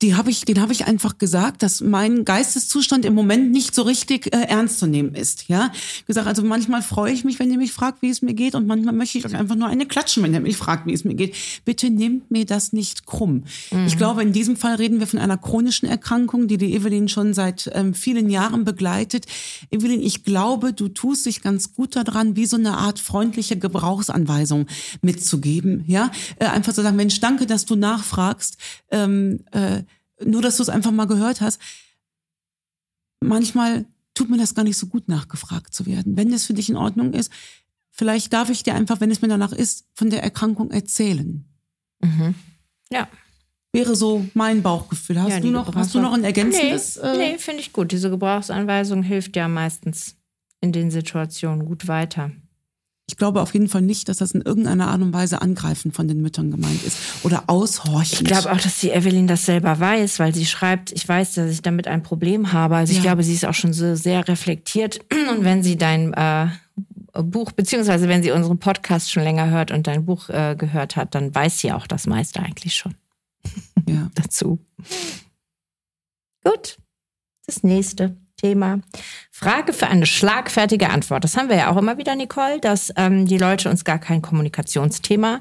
die 0.00 0.14
habe 0.14 0.30
ich, 0.30 0.44
den 0.44 0.60
habe 0.60 0.72
ich 0.72 0.86
einfach 0.86 1.18
gesagt, 1.18 1.64
dass 1.64 1.80
mein 1.80 2.24
Geisteszustand 2.24 3.04
im 3.04 3.14
Moment 3.14 3.50
nicht 3.50 3.74
so 3.74 3.82
richtig 3.82 4.32
äh, 4.32 4.42
ernst 4.42 4.78
zu 4.78 4.86
nehmen 4.86 5.14
ist. 5.14 5.48
Ja, 5.48 5.72
gesagt, 6.06 6.28
also 6.28 6.42
manchmal 6.42 6.82
freue 6.82 7.12
ich 7.12 7.24
mich, 7.24 7.40
wenn 7.40 7.50
ihr 7.50 7.58
mich 7.58 7.72
fragt, 7.72 8.00
wie 8.00 8.08
es 8.08 8.22
mir 8.22 8.34
geht, 8.34 8.54
und 8.54 8.68
manchmal 8.68 8.94
möchte 8.94 9.18
ich 9.18 9.26
euch 9.26 9.34
einfach 9.34 9.56
nur 9.56 9.66
eine 9.66 9.86
klatschen, 9.86 10.22
wenn 10.22 10.32
ihr 10.34 10.40
mich 10.40 10.56
fragt, 10.56 10.86
wie 10.86 10.92
es 10.92 11.04
mir 11.04 11.14
geht. 11.14 11.34
Bitte 11.64 11.90
nehmt 11.90 12.30
mir 12.30 12.46
das 12.46 12.72
nicht 12.72 13.06
krumm. 13.06 13.44
Mhm. 13.72 13.86
Ich 13.86 13.96
glaube, 13.96 14.22
in 14.22 14.32
diesem 14.32 14.56
Fall 14.56 14.76
reden 14.76 15.00
wir 15.00 15.08
von 15.08 15.18
einer 15.18 15.36
chronischen 15.36 15.88
Erkrankung, 15.88 16.46
die 16.46 16.58
die 16.58 16.74
Evelyn 16.74 17.08
schon 17.08 17.34
seit 17.34 17.68
ähm, 17.74 17.92
vielen 17.92 18.30
Jahren 18.30 18.64
begleitet. 18.64 19.26
Evelyn, 19.72 20.00
ich 20.00 20.22
glaube, 20.22 20.72
du 20.72 20.88
tust 20.88 21.26
dich 21.26 21.42
ganz 21.42 21.74
gut 21.74 21.96
daran, 21.96 22.36
wie 22.36 22.46
so 22.46 22.56
eine 22.56 22.76
Art 22.76 23.00
freundliche 23.00 23.58
Gebrauchsanweisung 23.58 24.66
mitzugeben. 25.02 25.82
Ja, 25.88 26.12
äh, 26.38 26.46
einfach 26.46 26.72
zu 26.72 26.82
sagen, 26.82 26.96
Mensch, 26.96 27.18
danke, 27.18 27.46
dass 27.46 27.66
du 27.66 27.74
nachfragst. 27.74 28.58
Ähm, 28.92 29.40
äh, 29.50 29.82
nur, 30.24 30.42
dass 30.42 30.56
du 30.56 30.62
es 30.62 30.68
einfach 30.68 30.90
mal 30.90 31.06
gehört 31.06 31.40
hast. 31.40 31.60
Manchmal 33.20 33.86
tut 34.14 34.30
mir 34.30 34.38
das 34.38 34.54
gar 34.54 34.64
nicht 34.64 34.76
so 34.76 34.86
gut, 34.86 35.08
nachgefragt 35.08 35.74
zu 35.74 35.86
werden. 35.86 36.16
Wenn 36.16 36.30
das 36.30 36.44
für 36.44 36.54
dich 36.54 36.68
in 36.68 36.76
Ordnung 36.76 37.12
ist, 37.12 37.32
vielleicht 37.90 38.32
darf 38.32 38.50
ich 38.50 38.62
dir 38.62 38.74
einfach, 38.74 39.00
wenn 39.00 39.10
es 39.10 39.22
mir 39.22 39.28
danach 39.28 39.52
ist, 39.52 39.86
von 39.94 40.10
der 40.10 40.22
Erkrankung 40.22 40.70
erzählen. 40.70 41.44
Mhm. 42.00 42.34
Ja. 42.90 43.08
Wäre 43.72 43.94
so 43.96 44.26
mein 44.34 44.62
Bauchgefühl. 44.62 45.20
Hast, 45.20 45.30
ja, 45.30 45.40
du, 45.40 45.50
noch, 45.50 45.74
hast 45.74 45.94
du 45.94 46.00
noch 46.00 46.12
ein 46.12 46.24
ergänzendes? 46.24 46.96
Nee, 46.96 47.08
äh 47.08 47.16
nee 47.18 47.38
finde 47.38 47.60
ich 47.60 47.72
gut. 47.72 47.92
Diese 47.92 48.08
Gebrauchsanweisung 48.10 49.02
hilft 49.02 49.36
ja 49.36 49.46
meistens 49.46 50.16
in 50.60 50.72
den 50.72 50.90
Situationen 50.90 51.66
gut 51.66 51.86
weiter. 51.86 52.32
Ich 53.08 53.16
glaube 53.16 53.40
auf 53.40 53.54
jeden 53.54 53.68
Fall 53.68 53.80
nicht, 53.80 54.10
dass 54.10 54.18
das 54.18 54.32
in 54.32 54.42
irgendeiner 54.42 54.88
Art 54.88 55.00
und 55.00 55.14
Weise 55.14 55.40
angreifen 55.40 55.92
von 55.92 56.08
den 56.08 56.20
Müttern 56.20 56.50
gemeint 56.50 56.84
ist 56.84 56.98
oder 57.24 57.44
aushorchen. 57.46 58.18
Ich 58.20 58.24
glaube 58.24 58.52
auch, 58.52 58.60
dass 58.60 58.80
die 58.80 58.90
Evelyn 58.90 59.26
das 59.26 59.46
selber 59.46 59.80
weiß, 59.80 60.18
weil 60.18 60.34
sie 60.34 60.44
schreibt, 60.44 60.92
ich 60.92 61.08
weiß, 61.08 61.34
dass 61.34 61.50
ich 61.50 61.62
damit 61.62 61.88
ein 61.88 62.02
Problem 62.02 62.52
habe. 62.52 62.76
Also 62.76 62.92
ich 62.92 63.00
glaube, 63.00 63.22
sie 63.22 63.32
ist 63.32 63.46
auch 63.46 63.54
schon 63.54 63.72
so 63.72 63.94
sehr 63.96 64.28
reflektiert. 64.28 65.00
Und 65.30 65.42
wenn 65.42 65.62
sie 65.62 65.78
dein 65.78 66.12
äh, 66.12 66.48
Buch, 67.22 67.52
beziehungsweise 67.52 68.08
wenn 68.08 68.22
sie 68.22 68.30
unseren 68.30 68.58
Podcast 68.58 69.10
schon 69.10 69.22
länger 69.22 69.48
hört 69.48 69.70
und 69.70 69.86
dein 69.86 70.04
Buch 70.04 70.28
äh, 70.28 70.54
gehört 70.56 70.96
hat, 70.96 71.14
dann 71.14 71.34
weiß 71.34 71.60
sie 71.60 71.72
auch 71.72 71.86
das 71.86 72.06
meiste 72.06 72.40
eigentlich 72.40 72.74
schon 72.74 72.94
ja. 73.88 74.10
dazu. 74.14 74.58
Gut, 76.44 76.76
das 77.46 77.62
nächste. 77.62 78.16
Thema. 78.38 78.80
Frage 79.30 79.72
für 79.72 79.88
eine 79.88 80.06
schlagfertige 80.06 80.88
Antwort. 80.88 81.24
Das 81.24 81.36
haben 81.36 81.48
wir 81.48 81.56
ja 81.56 81.70
auch 81.70 81.76
immer 81.76 81.98
wieder, 81.98 82.16
Nicole, 82.16 82.60
dass 82.60 82.92
ähm, 82.96 83.26
die 83.26 83.38
Leute 83.38 83.68
uns 83.68 83.84
gar 83.84 83.98
kein 83.98 84.22
Kommunikationsthema 84.22 85.40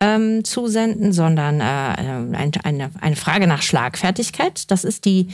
ähm, 0.00 0.44
zusenden, 0.44 1.12
sondern 1.12 1.60
äh, 1.60 1.64
eine, 1.64 2.90
eine 3.00 3.16
Frage 3.16 3.46
nach 3.46 3.62
Schlagfertigkeit. 3.62 4.70
Das 4.70 4.82
ist 4.84 5.04
die 5.04 5.28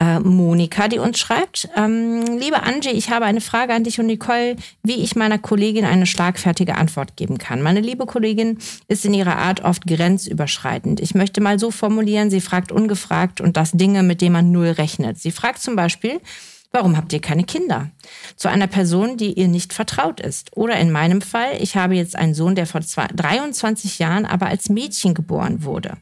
äh, 0.00 0.18
Monika, 0.20 0.88
die 0.88 0.98
uns 0.98 1.18
schreibt. 1.18 1.68
Ähm, 1.76 2.38
liebe 2.38 2.62
Angie, 2.62 2.90
ich 2.90 3.10
habe 3.10 3.24
eine 3.24 3.40
Frage 3.40 3.74
an 3.74 3.84
dich 3.84 4.00
und 4.00 4.06
Nicole, 4.06 4.56
wie 4.82 5.02
ich 5.02 5.16
meiner 5.16 5.38
Kollegin 5.38 5.84
eine 5.84 6.06
schlagfertige 6.06 6.76
Antwort 6.76 7.16
geben 7.16 7.38
kann. 7.38 7.62
Meine 7.62 7.80
liebe 7.80 8.06
Kollegin 8.06 8.58
ist 8.88 9.04
in 9.04 9.14
ihrer 9.14 9.38
Art 9.38 9.64
oft 9.64 9.86
grenzüberschreitend. 9.86 11.00
Ich 11.00 11.14
möchte 11.14 11.40
mal 11.40 11.58
so 11.58 11.70
formulieren, 11.70 12.30
sie 12.30 12.40
fragt 12.40 12.72
ungefragt 12.72 13.40
und 13.40 13.56
das 13.56 13.72
Dinge, 13.72 14.02
mit 14.02 14.20
denen 14.20 14.32
man 14.32 14.52
null 14.52 14.68
rechnet. 14.68 15.18
Sie 15.18 15.30
fragt 15.30 15.60
zum 15.60 15.76
Beispiel, 15.76 16.20
Warum 16.74 16.96
habt 16.96 17.12
ihr 17.12 17.20
keine 17.20 17.44
Kinder? 17.44 17.92
Zu 18.36 18.48
einer 18.48 18.66
Person, 18.66 19.16
die 19.16 19.32
ihr 19.32 19.48
nicht 19.48 19.72
vertraut 19.72 20.20
ist. 20.20 20.56
Oder 20.56 20.76
in 20.76 20.90
meinem 20.90 21.20
Fall, 21.20 21.56
ich 21.60 21.76
habe 21.76 21.94
jetzt 21.94 22.16
einen 22.16 22.34
Sohn, 22.34 22.54
der 22.54 22.66
vor 22.66 22.80
23 22.80 23.98
Jahren 23.98 24.26
aber 24.26 24.46
als 24.46 24.68
Mädchen 24.68 25.14
geboren 25.14 25.64
wurde. 25.64 25.96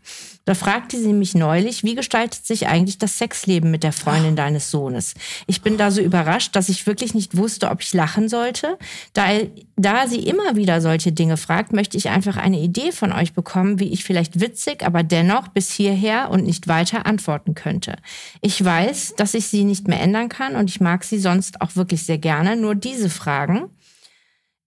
Da 0.44 0.54
fragte 0.54 0.98
sie 0.98 1.12
mich 1.12 1.36
neulich, 1.36 1.84
wie 1.84 1.94
gestaltet 1.94 2.44
sich 2.44 2.66
eigentlich 2.66 2.98
das 2.98 3.16
Sexleben 3.16 3.70
mit 3.70 3.84
der 3.84 3.92
Freundin 3.92 4.34
deines 4.34 4.72
Sohnes? 4.72 5.14
Ich 5.46 5.62
bin 5.62 5.76
da 5.76 5.92
so 5.92 6.00
überrascht, 6.00 6.56
dass 6.56 6.68
ich 6.68 6.84
wirklich 6.88 7.14
nicht 7.14 7.36
wusste, 7.36 7.70
ob 7.70 7.80
ich 7.80 7.94
lachen 7.94 8.28
sollte. 8.28 8.76
Da, 9.12 9.28
da 9.76 10.08
sie 10.08 10.18
immer 10.18 10.56
wieder 10.56 10.80
solche 10.80 11.12
Dinge 11.12 11.36
fragt, 11.36 11.72
möchte 11.72 11.96
ich 11.96 12.08
einfach 12.08 12.36
eine 12.36 12.58
Idee 12.58 12.90
von 12.90 13.12
euch 13.12 13.34
bekommen, 13.34 13.78
wie 13.78 13.92
ich 13.92 14.02
vielleicht 14.02 14.40
witzig, 14.40 14.84
aber 14.84 15.04
dennoch 15.04 15.46
bis 15.46 15.70
hierher 15.70 16.28
und 16.30 16.44
nicht 16.44 16.66
weiter 16.66 17.06
antworten 17.06 17.54
könnte. 17.54 17.94
Ich 18.40 18.64
weiß, 18.64 19.14
dass 19.16 19.34
ich 19.34 19.46
sie 19.46 19.62
nicht 19.62 19.86
mehr 19.86 20.00
ändern 20.00 20.28
kann 20.28 20.56
und 20.56 20.68
ich 20.68 20.80
mag 20.80 21.04
sie 21.04 21.20
sonst 21.20 21.60
auch 21.60 21.76
wirklich 21.76 21.91
sehr 22.00 22.18
gerne. 22.18 22.56
Nur 22.56 22.74
diese 22.74 23.10
Fragen, 23.10 23.68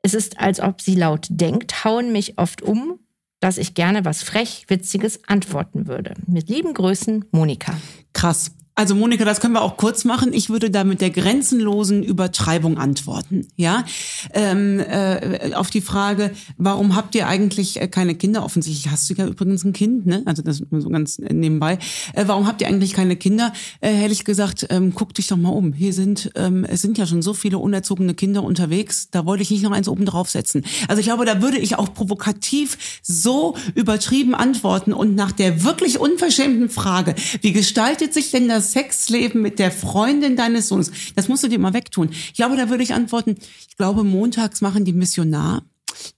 es 0.03 0.13
ist, 0.13 0.39
als 0.39 0.59
ob 0.59 0.81
sie 0.81 0.95
laut 0.95 1.25
denkt, 1.31 1.83
hauen 1.83 2.11
mich 2.11 2.37
oft 2.37 2.61
um 2.61 2.99
dass 3.45 3.59
ich 3.59 3.75
gerne 3.75 4.05
was 4.05 4.23
frech, 4.23 4.65
witziges 4.69 5.27
antworten 5.27 5.85
würde. 5.85 6.15
Mit 6.25 6.49
lieben 6.49 6.73
Grüßen, 6.73 7.25
Monika. 7.31 7.77
Krass. 8.11 8.51
Also 8.77 8.93
Monika, 8.93 9.23
das 9.23 9.39
können 9.39 9.53
wir 9.53 9.61
auch 9.61 9.77
kurz 9.77 10.03
machen. 10.03 10.33
Ich 10.33 10.49
würde 10.49 10.69
da 10.69 10.83
mit 10.83 10.99
der 10.99 11.09
grenzenlosen 11.09 12.03
Übertreibung 12.03 12.77
antworten. 12.77 13.47
Ja, 13.55 13.85
ähm, 14.33 14.81
äh, 14.81 15.53
auf 15.53 15.69
die 15.69 15.79
Frage, 15.79 16.31
warum 16.57 16.93
habt 16.93 17.15
ihr 17.15 17.25
eigentlich 17.29 17.81
äh, 17.81 17.87
keine 17.87 18.15
Kinder? 18.15 18.43
Offensichtlich 18.43 18.91
hast 18.91 19.09
du 19.09 19.13
ja 19.13 19.27
übrigens 19.27 19.63
ein 19.63 19.71
Kind, 19.71 20.05
ne? 20.05 20.23
Also 20.25 20.41
das 20.41 20.61
so 20.69 20.89
ganz 20.89 21.19
nebenbei. 21.19 21.79
Äh, 22.15 22.25
warum 22.27 22.47
habt 22.47 22.59
ihr 22.59 22.67
eigentlich 22.67 22.91
keine 22.91 23.15
Kinder? 23.15 23.53
Äh, 23.79 24.01
ehrlich 24.01 24.25
gesagt, 24.25 24.67
ähm, 24.69 24.91
guck 24.93 25.13
dich 25.13 25.27
doch 25.27 25.37
mal 25.37 25.51
um. 25.51 25.71
Hier 25.71 25.93
sind 25.93 26.31
ähm, 26.35 26.65
es 26.65 26.81
sind 26.81 26.97
ja 26.97 27.07
schon 27.07 27.21
so 27.21 27.33
viele 27.33 27.59
unerzogene 27.59 28.13
Kinder 28.13 28.43
unterwegs. 28.43 29.07
Da 29.09 29.25
wollte 29.25 29.43
ich 29.43 29.51
nicht 29.51 29.63
noch 29.63 29.71
eins 29.71 29.87
oben 29.87 30.05
draufsetzen. 30.05 30.65
Also 30.89 30.99
ich 30.99 31.05
glaube, 31.05 31.23
da 31.23 31.41
würde 31.41 31.59
ich 31.59 31.77
auch 31.77 31.93
provokativ 31.93 32.99
so 33.01 33.55
übertrieben 33.73 34.35
antworten 34.35 34.91
und 34.91 35.15
nach 35.15 35.31
der 35.31 35.63
wirklich 35.63 35.97
unverschämten 35.97 36.69
Frage, 36.69 37.15
wie 37.39 37.53
gestaltet 37.53 38.13
sich 38.13 38.31
denn 38.31 38.49
das 38.49 38.64
Sexleben 38.71 39.41
mit 39.41 39.59
der 39.59 39.71
Freundin 39.71 40.35
deines 40.35 40.67
Sohnes, 40.67 40.91
das 41.15 41.27
musst 41.27 41.43
du 41.43 41.47
dir 41.47 41.59
mal 41.59 41.73
wegtun. 41.73 42.09
Ich 42.11 42.33
glaube, 42.33 42.57
da 42.57 42.69
würde 42.69 42.83
ich 42.83 42.93
antworten, 42.93 43.37
ich 43.69 43.77
glaube, 43.77 44.03
montags 44.03 44.61
machen 44.61 44.85
die 44.85 44.93
Missionar, 44.93 45.63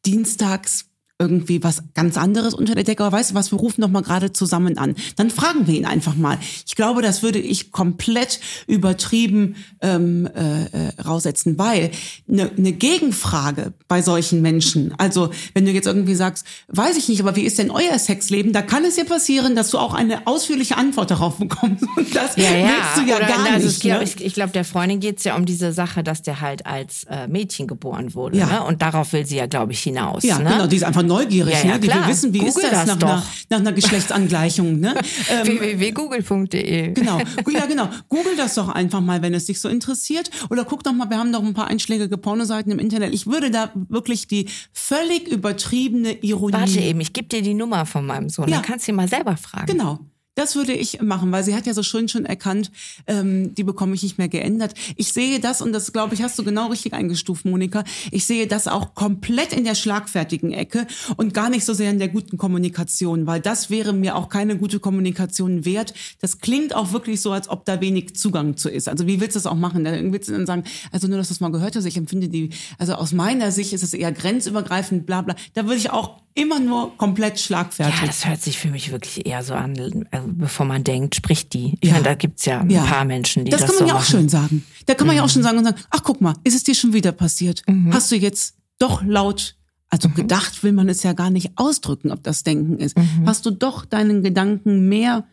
dienstags 0.05 0.85
irgendwie 1.19 1.63
was 1.63 1.83
ganz 1.95 2.15
anderes 2.15 2.53
unter 2.53 2.75
der 2.75 2.83
Decke. 2.83 3.03
Aber 3.03 3.17
weißt 3.17 3.31
du 3.31 3.35
was, 3.35 3.51
wir 3.51 3.57
rufen 3.57 3.81
doch 3.81 3.89
mal 3.89 4.03
gerade 4.03 4.33
zusammen 4.33 4.77
an. 4.77 4.95
Dann 5.15 5.31
fragen 5.31 5.65
wir 5.65 5.73
ihn 5.73 5.85
einfach 5.85 6.15
mal. 6.15 6.37
Ich 6.65 6.75
glaube, 6.75 7.01
das 7.01 7.23
würde 7.23 7.39
ich 7.39 7.71
komplett 7.71 8.39
übertrieben 8.67 9.55
ähm, 9.81 10.27
äh, 10.27 10.65
äh, 10.65 11.01
raussetzen, 11.01 11.57
weil 11.57 11.89
eine 12.29 12.51
ne 12.55 12.71
Gegenfrage 12.71 13.73
bei 13.87 14.01
solchen 14.01 14.41
Menschen, 14.41 14.93
also 14.97 15.31
wenn 15.53 15.65
du 15.65 15.71
jetzt 15.71 15.87
irgendwie 15.87 16.13
sagst, 16.13 16.45
weiß 16.67 16.97
ich 16.97 17.09
nicht, 17.09 17.21
aber 17.21 17.35
wie 17.35 17.43
ist 17.43 17.57
denn 17.57 17.71
euer 17.71 17.97
Sexleben, 17.97 18.53
da 18.53 18.61
kann 18.61 18.85
es 18.85 18.95
ja 18.95 19.03
passieren, 19.03 19.55
dass 19.55 19.71
du 19.71 19.79
auch 19.79 19.95
eine 19.95 20.27
ausführliche 20.27 20.77
Antwort 20.77 21.09
darauf 21.09 21.37
bekommst. 21.37 21.83
Und 21.95 22.15
das 22.15 22.35
ja, 22.35 22.43
ja. 22.55 22.67
willst 22.67 22.97
du 22.97 23.09
ja 23.09 23.17
Oder, 23.17 23.27
gar 23.27 23.53
also 23.53 23.65
nicht. 23.65 23.83
Ne? 23.83 24.03
Ich, 24.03 24.23
ich 24.23 24.33
glaube, 24.35 24.51
der 24.51 24.65
Freundin 24.65 24.99
geht 24.99 25.17
es 25.17 25.23
ja 25.23 25.35
um 25.35 25.45
diese 25.45 25.73
Sache, 25.73 26.03
dass 26.03 26.21
der 26.21 26.41
halt 26.41 26.67
als 26.67 27.05
äh, 27.05 27.27
Mädchen 27.27 27.65
geboren 27.65 28.13
wurde. 28.13 28.37
Ja. 28.37 28.45
Ne? 28.45 28.63
Und 28.65 28.83
darauf 28.83 29.13
will 29.13 29.25
sie 29.25 29.37
ja, 29.37 29.47
glaube 29.47 29.71
ich, 29.71 29.81
hinaus. 29.81 30.23
Ja, 30.23 30.37
ne? 30.37 30.49
genau, 30.51 30.67
die 30.67 30.75
ist 30.75 30.83
einfach 30.83 31.06
neugierig, 31.07 31.53
ja, 31.53 31.69
ja, 31.69 31.73
ne? 31.73 31.79
die 31.79 31.87
will 31.87 32.07
wissen, 32.07 32.33
wie 32.33 32.39
Google 32.39 32.63
ist 32.63 32.63
das, 32.63 32.85
das 32.85 32.87
nach, 32.87 33.01
einer, 33.01 33.23
nach, 33.49 33.59
einer, 33.59 33.71
Geschlechtsangleichung. 33.73 34.79
Ne? 34.79 34.93
Ähm, 35.29 35.59
www.google.de 35.59 36.93
Genau, 36.93 37.17
ja 37.49 37.65
genau. 37.65 37.89
Google 38.07 38.35
das 38.37 38.55
doch 38.55 38.69
einfach 38.69 39.01
mal, 39.01 39.21
wenn 39.21 39.33
es 39.33 39.45
dich 39.45 39.59
so 39.59 39.67
interessiert. 39.67 40.29
Oder 40.49 40.63
guck 40.63 40.83
doch 40.83 40.93
mal, 40.93 41.09
wir 41.09 41.17
haben 41.17 41.31
doch 41.31 41.43
ein 41.43 41.53
paar 41.53 41.67
einschlägige 41.67 42.17
Pornoseiten 42.17 42.71
im 42.71 42.79
Internet. 42.79 43.13
Ich 43.13 43.27
würde 43.27 43.51
da 43.51 43.71
wirklich 43.89 44.27
die 44.27 44.47
völlig 44.71 45.27
übertriebene 45.27 46.13
Ironie... 46.21 46.53
Warte 46.53 46.79
eben, 46.79 47.01
ich 47.01 47.13
gebe 47.13 47.27
dir 47.27 47.41
die 47.41 47.53
Nummer 47.53 47.85
von 47.85 48.05
meinem 48.05 48.29
Sohn, 48.29 48.47
ja. 48.47 48.55
dann 48.55 48.65
kannst 48.65 48.87
du 48.87 48.91
ihn 48.91 48.95
mal 48.95 49.07
selber 49.07 49.35
fragen. 49.37 49.65
Genau. 49.65 49.99
Das 50.37 50.55
würde 50.55 50.71
ich 50.71 51.01
machen, 51.01 51.31
weil 51.31 51.43
sie 51.43 51.55
hat 51.55 51.65
ja 51.65 51.73
so 51.73 51.81
schön 51.81 52.07
schon 52.07 52.27
erkannt, 52.27 52.71
ähm, 53.07 53.55
die 53.55 53.63
bekomme 53.63 53.95
ich 53.95 54.03
nicht 54.03 54.19
mehr 54.19 54.27
geändert. 54.27 54.75
Ich 54.95 55.11
sehe 55.11 55.39
das, 55.39 55.63
und 55.63 55.73
das 55.73 55.91
glaube 55.93 56.13
ich, 56.13 56.21
hast 56.21 56.37
du 56.37 56.43
genau 56.43 56.67
richtig 56.67 56.93
eingestuft, 56.93 57.43
Monika. 57.45 57.83
Ich 58.11 58.27
sehe 58.27 58.45
das 58.45 58.67
auch 58.67 58.93
komplett 58.93 59.51
in 59.51 59.63
der 59.63 59.73
schlagfertigen 59.73 60.53
Ecke 60.53 60.85
und 61.15 61.33
gar 61.33 61.49
nicht 61.49 61.65
so 61.65 61.73
sehr 61.73 61.89
in 61.89 61.97
der 61.97 62.09
guten 62.09 62.37
Kommunikation, 62.37 63.25
weil 63.25 63.41
das 63.41 63.71
wäre 63.71 63.93
mir 63.93 64.15
auch 64.15 64.29
keine 64.29 64.59
gute 64.59 64.79
Kommunikation 64.79 65.65
wert. 65.65 65.95
Das 66.21 66.37
klingt 66.37 66.75
auch 66.75 66.91
wirklich 66.91 67.19
so, 67.19 67.31
als 67.31 67.49
ob 67.49 67.65
da 67.65 67.81
wenig 67.81 68.15
Zugang 68.15 68.57
zu 68.57 68.69
ist. 68.69 68.89
Also 68.89 69.07
wie 69.07 69.19
willst 69.19 69.35
du 69.35 69.39
das 69.39 69.47
auch 69.47 69.55
machen? 69.55 69.85
Da 69.85 69.91
willst 69.91 70.29
du 70.29 70.33
dann 70.33 70.45
sagen, 70.45 70.65
also 70.91 71.07
nur, 71.07 71.17
dass 71.17 71.29
du 71.29 71.33
es 71.33 71.39
mal 71.39 71.51
gehört 71.51 71.75
hast, 71.75 71.85
ich 71.85 71.97
empfinde 71.97 72.29
die, 72.29 72.51
also 72.77 72.93
aus 72.93 73.11
meiner 73.11 73.51
Sicht 73.51 73.73
ist 73.73 73.81
es 73.81 73.95
eher 73.95 74.11
grenzübergreifend, 74.11 75.07
bla 75.07 75.23
bla. 75.23 75.35
Da 75.55 75.63
würde 75.63 75.77
ich 75.77 75.89
auch 75.89 76.26
immer 76.37 76.59
nur 76.59 76.95
komplett 76.97 77.39
schlagfertig. 77.39 77.99
Ja, 77.99 78.07
das 78.07 78.25
hört 78.25 78.41
sich 78.41 78.57
für 78.57 78.69
mich 78.69 78.91
wirklich 78.91 79.25
eher 79.25 79.43
so 79.43 79.53
an, 79.53 80.05
also 80.11 80.27
bevor 80.31 80.65
man 80.65 80.83
denkt, 80.83 81.15
spricht 81.15 81.53
die. 81.53 81.77
Ich 81.81 81.89
ja. 81.89 81.93
meine, 81.93 82.05
da 82.05 82.13
gibt's 82.13 82.45
ja 82.45 82.61
ein 82.61 82.69
ja. 82.69 82.83
paar 82.83 83.05
Menschen, 83.05 83.45
die 83.45 83.51
das 83.51 83.61
Das 83.61 83.69
kann 83.69 83.79
man 83.79 83.87
so 83.87 83.87
ja 83.87 83.95
auch 83.95 83.99
machen. 83.99 84.11
schön 84.11 84.29
sagen. 84.29 84.65
Da 84.85 84.93
kann 84.93 85.07
man 85.07 85.15
mhm. 85.15 85.17
ja 85.19 85.25
auch 85.25 85.29
schon 85.29 85.43
sagen 85.43 85.57
und 85.57 85.63
sagen, 85.65 85.77
ach 85.89 86.03
guck 86.03 86.21
mal, 86.21 86.35
ist 86.43 86.55
es 86.55 86.63
dir 86.63 86.75
schon 86.75 86.93
wieder 86.93 87.11
passiert? 87.11 87.63
Mhm. 87.67 87.93
Hast 87.93 88.11
du 88.11 88.15
jetzt 88.15 88.55
doch 88.77 89.03
laut 89.03 89.55
also 89.89 90.09
mhm. 90.09 90.15
gedacht 90.15 90.63
will 90.63 90.73
man 90.73 90.89
es 90.89 91.03
ja 91.03 91.13
gar 91.13 91.29
nicht 91.29 91.51
ausdrücken, 91.55 92.11
ob 92.11 92.23
das 92.23 92.43
Denken 92.43 92.77
ist. 92.77 92.97
Mhm. 92.97 93.23
Hast 93.25 93.45
du 93.45 93.51
doch 93.51 93.85
deinen 93.85 94.21
Gedanken 94.21 94.89
mehr 94.89 95.25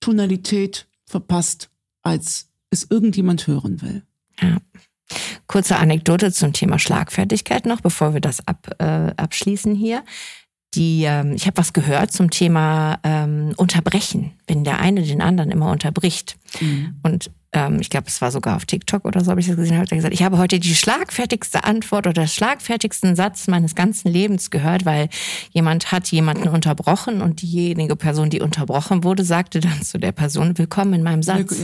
Tonalität 0.00 0.86
verpasst, 1.06 1.70
als 2.02 2.48
es 2.70 2.86
irgendjemand 2.90 3.46
hören 3.46 3.80
will. 3.80 4.02
Ja. 4.40 4.58
Kurze 5.46 5.76
Anekdote 5.76 6.32
zum 6.32 6.52
Thema 6.52 6.78
Schlagfertigkeit 6.78 7.66
noch, 7.66 7.80
bevor 7.80 8.14
wir 8.14 8.20
das 8.20 8.46
ab, 8.46 8.68
äh, 8.78 9.12
abschließen 9.16 9.74
hier. 9.74 10.02
Die, 10.74 11.04
ähm, 11.04 11.32
ich 11.32 11.46
habe 11.46 11.56
was 11.56 11.72
gehört 11.72 12.12
zum 12.12 12.30
Thema 12.30 12.98
ähm, 13.02 13.54
Unterbrechen, 13.56 14.32
wenn 14.46 14.64
der 14.64 14.78
eine 14.80 15.02
den 15.02 15.22
anderen 15.22 15.50
immer 15.50 15.70
unterbricht. 15.70 16.36
Mhm. 16.60 16.96
Und 17.02 17.30
ähm, 17.52 17.78
ich 17.80 17.88
glaube, 17.88 18.08
es 18.08 18.20
war 18.20 18.30
sogar 18.30 18.56
auf 18.56 18.66
TikTok 18.66 19.06
oder 19.06 19.24
so, 19.24 19.30
habe 19.30 19.40
ich 19.40 19.46
das 19.46 19.56
gesehen, 19.56 19.78
hat 19.78 19.90
er 19.90 19.96
gesagt, 19.96 20.12
ich 20.12 20.22
habe 20.22 20.36
heute 20.36 20.60
die 20.60 20.74
schlagfertigste 20.74 21.64
Antwort 21.64 22.06
oder 22.06 22.24
den 22.24 22.28
schlagfertigsten 22.28 23.16
Satz 23.16 23.48
meines 23.48 23.74
ganzen 23.74 24.12
Lebens 24.12 24.50
gehört, 24.50 24.84
weil 24.84 25.08
jemand 25.52 25.92
hat 25.92 26.08
jemanden 26.08 26.48
unterbrochen 26.48 27.22
und 27.22 27.40
diejenige 27.40 27.96
Person, 27.96 28.28
die 28.28 28.42
unterbrochen 28.42 29.04
wurde, 29.04 29.24
sagte 29.24 29.60
dann 29.60 29.80
zu 29.82 29.98
der 29.98 30.12
Person, 30.12 30.58
willkommen 30.58 30.92
in 30.92 31.02
meinem 31.02 31.22
Satz. 31.22 31.56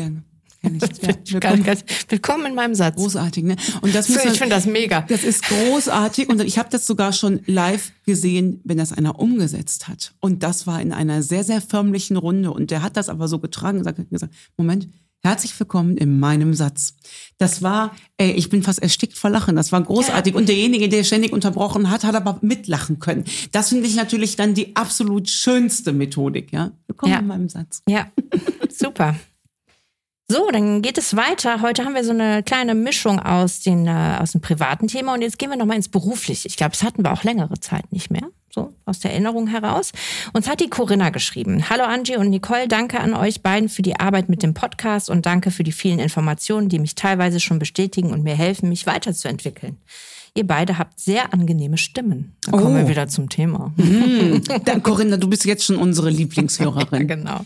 Kenn 0.63 0.77
ich. 0.77 0.83
Ja, 1.03 1.15
willkommen. 1.41 1.65
Ganz, 1.65 1.85
willkommen 2.09 2.47
in 2.47 2.55
meinem 2.55 2.75
Satz. 2.75 2.97
Großartig, 2.97 3.45
ne? 3.45 3.57
Und 3.81 3.95
das 3.95 4.09
ich 4.09 4.17
finde 4.17 4.55
das 4.55 4.67
mega. 4.67 5.03
Das 5.03 5.25
ist 5.25 5.43
großartig 5.43 6.29
und 6.29 6.41
ich 6.41 6.59
habe 6.59 6.69
das 6.71 6.87
sogar 6.87 7.13
schon 7.13 7.41
live 7.47 7.93
gesehen, 8.07 8.61
wenn 8.65 8.79
das 8.79 8.93
einer 8.93 9.19
umgesetzt 9.19 9.89
hat. 9.89 10.15
Und 10.21 10.43
das 10.43 10.67
war 10.67 10.81
in 10.81 10.93
einer 10.93 11.23
sehr, 11.23 11.43
sehr 11.45 11.61
förmlichen 11.61 12.17
Runde. 12.17 12.53
Und 12.53 12.71
der 12.71 12.83
hat 12.83 12.97
das 12.97 13.09
aber 13.09 13.29
so 13.29 13.39
getragen 13.39 13.79
und 13.79 14.11
gesagt, 14.11 14.33
Moment, 14.57 14.89
Herzlich 15.25 15.59
willkommen 15.61 15.97
in 15.97 16.19
meinem 16.19 16.53
Satz. 16.53 16.97
Das 17.39 17.63
war, 17.63 17.95
ey, 18.17 18.33
ich 18.33 18.49
bin 18.49 18.65
fast 18.65 18.83
erstickt 18.83 19.17
vor 19.17 19.31
Lachen. 19.31 19.55
Das 19.55 19.71
war 19.71 19.81
großartig. 19.81 20.35
Und 20.35 20.49
derjenige, 20.49 20.89
der 20.89 21.05
ständig 21.05 21.33
unterbrochen 21.33 21.91
hat, 21.91 22.03
hat 22.03 22.17
aber 22.17 22.41
mitlachen 22.43 22.99
können. 22.99 23.25
Das 23.53 23.69
finde 23.69 23.87
ich 23.87 23.95
natürlich 23.95 24.35
dann 24.35 24.55
die 24.55 24.75
absolut 24.75 25.31
schönste 25.31 25.93
Methodik, 25.93 26.53
ja. 26.53 26.73
Willkommen 26.89 27.13
ja. 27.13 27.21
in 27.21 27.29
meinem 27.29 27.49
Satz. 27.49 27.83
Ja, 27.89 28.11
super. 28.69 29.15
So, 30.33 30.49
dann 30.51 30.81
geht 30.81 30.97
es 30.97 31.15
weiter. 31.15 31.61
Heute 31.61 31.85
haben 31.85 31.95
wir 31.95 32.05
so 32.05 32.11
eine 32.11 32.43
kleine 32.43 32.75
Mischung 32.75 33.21
aus, 33.21 33.61
den, 33.61 33.87
äh, 33.87 34.17
aus 34.19 34.33
dem 34.33 34.41
privaten 34.41 34.89
Thema 34.89 35.13
und 35.13 35.21
jetzt 35.21 35.39
gehen 35.39 35.51
wir 35.51 35.59
nochmal 35.59 35.77
ins 35.77 35.91
berufliche. 35.91 36.49
Ich 36.49 36.57
glaube, 36.57 36.71
das 36.71 36.83
hatten 36.83 37.05
wir 37.05 37.13
auch 37.13 37.23
längere 37.23 37.61
Zeit 37.61 37.93
nicht 37.93 38.11
mehr, 38.11 38.23
so 38.49 38.73
aus 38.87 39.01
der 39.01 39.11
Erinnerung 39.11 39.47
heraus. 39.47 39.93
Uns 40.33 40.49
hat 40.49 40.61
die 40.61 40.71
Corinna 40.71 41.11
geschrieben. 41.11 41.69
Hallo 41.69 41.85
Angie 41.85 42.17
und 42.17 42.31
Nicole, 42.31 42.67
danke 42.67 42.99
an 43.01 43.13
euch 43.13 43.43
beiden 43.43 43.69
für 43.69 43.83
die 43.83 44.01
Arbeit 44.01 44.31
mit 44.31 44.43
dem 44.43 44.55
Podcast 44.55 45.11
und 45.11 45.27
danke 45.27 45.51
für 45.51 45.65
die 45.65 45.73
vielen 45.73 45.99
Informationen, 45.99 46.71
die 46.71 46.79
mich 46.79 46.95
teilweise 46.95 47.39
schon 47.39 47.59
bestätigen 47.59 48.11
und 48.11 48.25
mir 48.25 48.35
helfen, 48.35 48.71
mich 48.71 48.87
weiterzuentwickeln. 48.87 49.77
Ihr 50.35 50.47
beide 50.47 50.79
habt 50.79 50.99
sehr 50.99 51.35
angenehme 51.35 51.77
Stimmen. 51.77 52.37
Da 52.47 52.53
kommen 52.53 52.75
oh. 52.75 52.79
wir 52.79 52.89
wieder 52.89 53.07
zum 53.07 53.29
Thema. 53.29 53.75
Mm. 53.77 54.41
Dann, 54.65 54.83
Corinna, 54.83 55.19
du 55.19 55.29
bist 55.29 55.45
jetzt 55.45 55.65
schon 55.65 55.77
unsere 55.77 56.09
Lieblingshörerin. 56.09 57.01
ja, 57.07 57.17
genau. 57.17 57.41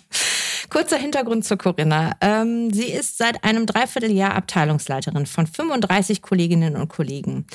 Kurzer 0.71 0.97
Hintergrund 0.97 1.45
zu 1.45 1.57
Corinna. 1.57 2.13
Ähm, 2.21 2.73
sie 2.73 2.91
ist 2.91 3.19
seit 3.19 3.45
einem 3.45 3.67
Dreivierteljahr 3.67 4.35
Abteilungsleiterin 4.35 5.27
von 5.27 5.47
35 5.47 6.23
Kolleginnen 6.23 6.77
und 6.77 6.89
Kollegen. 6.89 7.47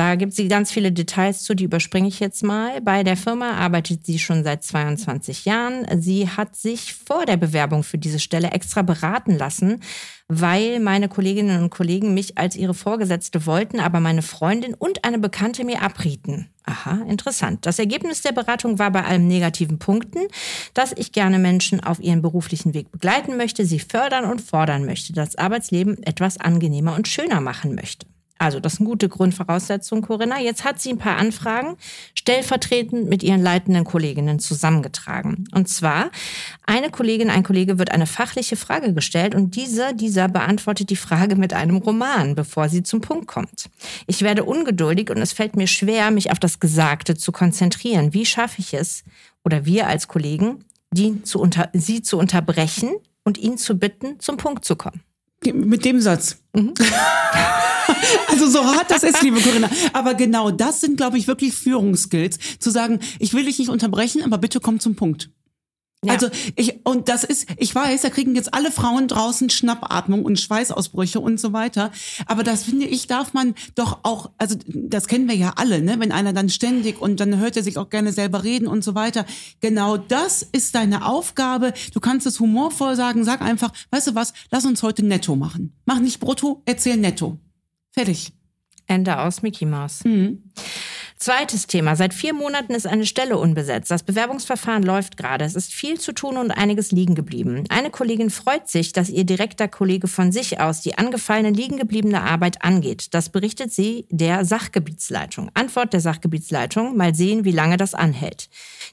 Da 0.00 0.14
gibt 0.14 0.32
sie 0.32 0.48
ganz 0.48 0.72
viele 0.72 0.92
Details 0.92 1.42
zu, 1.42 1.54
die 1.54 1.64
überspringe 1.64 2.08
ich 2.08 2.20
jetzt 2.20 2.42
mal. 2.42 2.80
Bei 2.80 3.04
der 3.04 3.18
Firma 3.18 3.50
arbeitet 3.50 4.06
sie 4.06 4.18
schon 4.18 4.44
seit 4.44 4.64
22 4.64 5.44
Jahren. 5.44 5.84
Sie 6.00 6.26
hat 6.26 6.56
sich 6.56 6.94
vor 6.94 7.26
der 7.26 7.36
Bewerbung 7.36 7.82
für 7.82 7.98
diese 7.98 8.18
Stelle 8.18 8.52
extra 8.52 8.80
beraten 8.80 9.36
lassen, 9.36 9.82
weil 10.26 10.80
meine 10.80 11.10
Kolleginnen 11.10 11.62
und 11.62 11.68
Kollegen 11.68 12.14
mich 12.14 12.38
als 12.38 12.56
ihre 12.56 12.72
Vorgesetzte 12.72 13.44
wollten, 13.44 13.78
aber 13.78 14.00
meine 14.00 14.22
Freundin 14.22 14.72
und 14.72 15.04
eine 15.04 15.18
Bekannte 15.18 15.64
mir 15.64 15.82
abrieten. 15.82 16.48
Aha, 16.64 17.02
interessant. 17.06 17.66
Das 17.66 17.78
Ergebnis 17.78 18.22
der 18.22 18.32
Beratung 18.32 18.78
war 18.78 18.90
bei 18.90 19.04
allen 19.04 19.28
negativen 19.28 19.78
Punkten, 19.78 20.20
dass 20.72 20.92
ich 20.96 21.12
gerne 21.12 21.38
Menschen 21.38 21.84
auf 21.84 22.00
ihren 22.00 22.22
beruflichen 22.22 22.72
Weg 22.72 22.90
begleiten 22.90 23.36
möchte, 23.36 23.66
sie 23.66 23.80
fördern 23.80 24.24
und 24.24 24.40
fordern 24.40 24.86
möchte, 24.86 25.12
das 25.12 25.36
Arbeitsleben 25.36 26.02
etwas 26.04 26.38
angenehmer 26.38 26.94
und 26.94 27.06
schöner 27.06 27.42
machen 27.42 27.74
möchte. 27.74 28.06
Also 28.40 28.58
das 28.58 28.74
ist 28.74 28.80
eine 28.80 28.88
gute 28.88 29.10
Grundvoraussetzung, 29.10 30.00
Corinna. 30.00 30.40
Jetzt 30.40 30.64
hat 30.64 30.80
sie 30.80 30.88
ein 30.90 30.98
paar 30.98 31.18
Anfragen 31.18 31.76
stellvertretend 32.14 33.06
mit 33.06 33.22
ihren 33.22 33.42
leitenden 33.42 33.84
Kolleginnen 33.84 34.38
zusammengetragen. 34.38 35.44
Und 35.54 35.68
zwar, 35.68 36.10
eine 36.64 36.88
Kollegin, 36.88 37.28
ein 37.28 37.42
Kollege 37.42 37.78
wird 37.78 37.90
eine 37.90 38.06
fachliche 38.06 38.56
Frage 38.56 38.94
gestellt 38.94 39.34
und 39.34 39.56
dieser, 39.56 39.92
dieser 39.92 40.28
beantwortet 40.28 40.88
die 40.88 40.96
Frage 40.96 41.36
mit 41.36 41.52
einem 41.52 41.76
Roman, 41.76 42.34
bevor 42.34 42.70
sie 42.70 42.82
zum 42.82 43.02
Punkt 43.02 43.26
kommt. 43.26 43.68
Ich 44.06 44.22
werde 44.22 44.44
ungeduldig 44.44 45.10
und 45.10 45.18
es 45.18 45.34
fällt 45.34 45.54
mir 45.54 45.66
schwer, 45.66 46.10
mich 46.10 46.32
auf 46.32 46.38
das 46.38 46.60
Gesagte 46.60 47.16
zu 47.16 47.32
konzentrieren. 47.32 48.14
Wie 48.14 48.24
schaffe 48.24 48.60
ich 48.60 48.72
es, 48.72 49.04
oder 49.44 49.66
wir 49.66 49.86
als 49.86 50.08
Kollegen, 50.08 50.64
die 50.90 51.22
zu 51.24 51.40
unter, 51.40 51.68
sie 51.74 52.00
zu 52.00 52.16
unterbrechen 52.16 52.96
und 53.22 53.36
ihn 53.36 53.58
zu 53.58 53.78
bitten, 53.78 54.18
zum 54.18 54.38
Punkt 54.38 54.64
zu 54.64 54.76
kommen? 54.76 55.02
Mit 55.44 55.84
dem 55.84 56.00
Satz. 56.00 56.36
Mhm. 56.54 56.74
also 58.28 58.46
so 58.48 58.64
hart 58.64 58.90
das 58.90 59.02
ist, 59.02 59.22
liebe 59.22 59.40
Corinna. 59.40 59.70
Aber 59.92 60.14
genau 60.14 60.50
das 60.50 60.80
sind, 60.80 60.96
glaube 60.96 61.16
ich, 61.16 61.26
wirklich 61.26 61.54
Führungsskills. 61.54 62.38
Zu 62.58 62.70
sagen, 62.70 63.00
ich 63.18 63.32
will 63.32 63.44
dich 63.44 63.58
nicht 63.58 63.70
unterbrechen, 63.70 64.22
aber 64.22 64.38
bitte 64.38 64.60
komm 64.60 64.80
zum 64.80 64.96
Punkt. 64.96 65.30
Ja. 66.02 66.14
Also 66.14 66.30
ich 66.56 66.80
und 66.84 67.10
das 67.10 67.24
ist, 67.24 67.46
ich 67.58 67.74
weiß, 67.74 68.00
da 68.00 68.08
kriegen 68.08 68.34
jetzt 68.34 68.54
alle 68.54 68.70
Frauen 68.70 69.06
draußen 69.06 69.50
Schnappatmung 69.50 70.24
und 70.24 70.40
Schweißausbrüche 70.40 71.20
und 71.20 71.38
so 71.38 71.52
weiter. 71.52 71.92
Aber 72.24 72.42
das 72.42 72.64
finde 72.64 72.86
ich 72.86 73.06
darf 73.06 73.34
man 73.34 73.54
doch 73.74 73.98
auch, 74.02 74.30
also 74.38 74.56
das 74.66 75.08
kennen 75.08 75.28
wir 75.28 75.36
ja 75.36 75.52
alle, 75.56 75.82
ne? 75.82 76.00
Wenn 76.00 76.10
einer 76.10 76.32
dann 76.32 76.48
ständig 76.48 77.02
und 77.02 77.20
dann 77.20 77.38
hört 77.38 77.58
er 77.58 77.62
sich 77.62 77.76
auch 77.76 77.90
gerne 77.90 78.14
selber 78.14 78.44
reden 78.44 78.66
und 78.66 78.82
so 78.82 78.94
weiter. 78.94 79.26
Genau 79.60 79.98
das 79.98 80.42
ist 80.42 80.74
deine 80.74 81.04
Aufgabe. 81.04 81.74
Du 81.92 82.00
kannst 82.00 82.26
es 82.26 82.40
humorvoll 82.40 82.96
sagen. 82.96 83.22
Sag 83.24 83.42
einfach, 83.42 83.70
weißt 83.90 84.06
du 84.06 84.14
was? 84.14 84.32
Lass 84.50 84.64
uns 84.64 84.82
heute 84.82 85.04
Netto 85.04 85.36
machen. 85.36 85.76
Mach 85.84 86.00
nicht 86.00 86.18
Brutto, 86.18 86.62
erzähl 86.64 86.96
Netto. 86.96 87.38
Fertig. 87.92 88.32
Ende 88.86 89.18
aus 89.18 89.42
Mickey 89.42 89.66
Mouse. 89.66 90.02
Mhm. 90.04 90.44
Zweites 91.22 91.66
Thema. 91.66 91.96
Seit 91.96 92.14
vier 92.14 92.32
Monaten 92.32 92.72
ist 92.72 92.86
eine 92.86 93.04
Stelle 93.04 93.36
unbesetzt. 93.36 93.90
Das 93.90 94.04
Bewerbungsverfahren 94.04 94.82
läuft 94.82 95.18
gerade. 95.18 95.44
Es 95.44 95.54
ist 95.54 95.74
viel 95.74 96.00
zu 96.00 96.14
tun 96.14 96.38
und 96.38 96.50
einiges 96.50 96.92
liegen 96.92 97.14
geblieben. 97.14 97.64
Eine 97.68 97.90
Kollegin 97.90 98.30
freut 98.30 98.70
sich, 98.70 98.94
dass 98.94 99.10
ihr 99.10 99.24
direkter 99.24 99.68
Kollege 99.68 100.08
von 100.08 100.32
sich 100.32 100.60
aus 100.60 100.80
die 100.80 100.96
angefallene 100.96 101.50
liegen 101.50 101.76
gebliebene 101.76 102.22
Arbeit 102.22 102.64
angeht. 102.64 103.12
Das 103.12 103.28
berichtet 103.28 103.70
sie 103.70 104.06
der 104.08 104.46
Sachgebietsleitung. 104.46 105.50
Antwort 105.52 105.92
der 105.92 106.00
Sachgebietsleitung. 106.00 106.96
Mal 106.96 107.14
sehen, 107.14 107.44
wie 107.44 107.52
lange 107.52 107.76
das 107.76 107.92
anhält. 107.92 108.48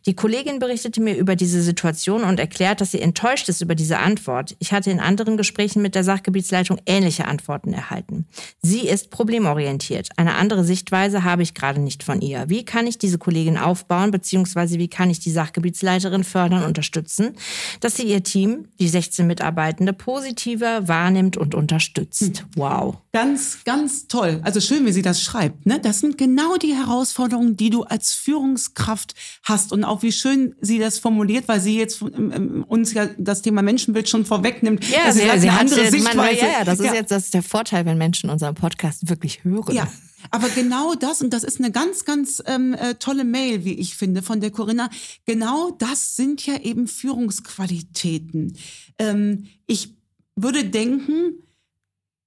Die 0.05 0.13
Kollegin 0.13 0.59
berichtete 0.59 0.99
mir 0.99 1.15
über 1.15 1.37
diese 1.37 1.61
Situation 1.61 2.25
und 2.25 2.41
erklärt, 2.41 2.81
dass 2.81 2.91
sie 2.91 2.99
enttäuscht 2.99 3.47
ist 3.47 3.61
über 3.61 3.73
diese 3.73 3.99
Antwort. 3.99 4.53
Ich 4.59 4.73
hatte 4.73 4.91
in 4.91 4.99
anderen 4.99 5.37
Gesprächen 5.37 5.81
mit 5.81 5.95
der 5.95 6.03
Sachgebietsleitung 6.03 6.81
ähnliche 6.87 7.23
Antworten 7.23 7.71
erhalten. 7.71 8.27
Sie 8.61 8.81
ist 8.81 9.11
problemorientiert. 9.11 10.09
Eine 10.17 10.35
andere 10.35 10.65
Sichtweise 10.65 11.23
habe 11.23 11.41
ich 11.41 11.53
gerade 11.53 11.79
nicht 11.79 12.03
von 12.03 12.16
von 12.17 12.21
ihr? 12.21 12.45
Wie 12.47 12.65
kann 12.65 12.87
ich 12.87 12.97
diese 12.97 13.17
Kollegin 13.17 13.57
aufbauen, 13.57 14.11
beziehungsweise 14.11 14.79
wie 14.79 14.87
kann 14.87 15.09
ich 15.09 15.19
die 15.19 15.31
Sachgebietsleiterin 15.31 16.23
fördern, 16.23 16.63
unterstützen, 16.63 17.33
dass 17.79 17.95
sie 17.95 18.03
ihr 18.03 18.23
Team, 18.23 18.67
die 18.79 18.87
16 18.87 19.27
Mitarbeitende, 19.27 19.93
positiver 19.93 20.87
wahrnimmt 20.87 21.37
und 21.37 21.55
unterstützt? 21.55 22.39
Hm. 22.39 22.47
Wow. 22.55 22.97
Ganz, 23.11 23.59
ganz 23.65 24.07
toll. 24.07 24.39
Also 24.43 24.59
schön, 24.59 24.85
wie 24.85 24.91
sie 24.91 25.01
das 25.01 25.21
schreibt. 25.21 25.65
Ne? 25.65 25.79
Das 25.79 25.99
sind 25.99 26.17
genau 26.17 26.57
die 26.57 26.73
Herausforderungen, 26.73 27.55
die 27.57 27.69
du 27.69 27.83
als 27.83 28.13
Führungskraft 28.13 29.13
hast 29.43 29.71
und 29.71 29.83
auch 29.83 30.03
wie 30.03 30.11
schön 30.11 30.55
sie 30.61 30.79
das 30.79 30.99
formuliert, 30.99 31.47
weil 31.47 31.59
sie 31.59 31.77
jetzt 31.77 32.01
uns 32.01 32.93
ja 32.93 33.07
das 33.17 33.41
Thema 33.41 33.61
Menschenbild 33.61 34.09
schon 34.09 34.25
vorwegnimmt. 34.25 34.87
Ja, 34.89 35.05
das 35.05 35.15
sie, 35.15 35.23
ist 35.23 35.31
eine 35.31 35.59
andere 35.59 35.91
Sichtweise. 35.91 36.17
Man, 36.17 36.35
ja, 36.35 36.59
ja, 36.59 36.63
das 36.63 36.79
ist 36.79 36.85
ja. 36.85 36.93
jetzt 36.93 37.11
das 37.11 37.25
ist 37.25 37.33
der 37.33 37.43
Vorteil, 37.43 37.85
wenn 37.85 37.97
Menschen 37.97 38.29
unseren 38.29 38.55
Podcast 38.55 39.09
wirklich 39.09 39.43
hören. 39.43 39.75
Ja, 39.75 39.87
aber 40.31 40.49
genau 40.49 40.95
das, 40.95 41.21
und 41.21 41.31
das 41.31 41.43
ist 41.43 41.59
eine 41.59 41.71
ganz, 41.71 42.05
ganz 42.05 42.41
ähm, 42.45 42.73
äh, 42.73 42.95
tolle 42.95 43.23
Mail, 43.23 43.65
wie 43.65 43.73
ich 43.73 43.95
finde, 43.95 44.21
von 44.21 44.41
der 44.41 44.51
Corinna, 44.51 44.89
genau 45.25 45.71
das 45.71 46.15
sind 46.15 46.45
ja 46.45 46.59
eben 46.61 46.87
Führungsqualitäten. 46.87 48.57
Ähm, 48.97 49.47
ich 49.67 49.95
würde 50.35 50.65
denken, 50.65 51.43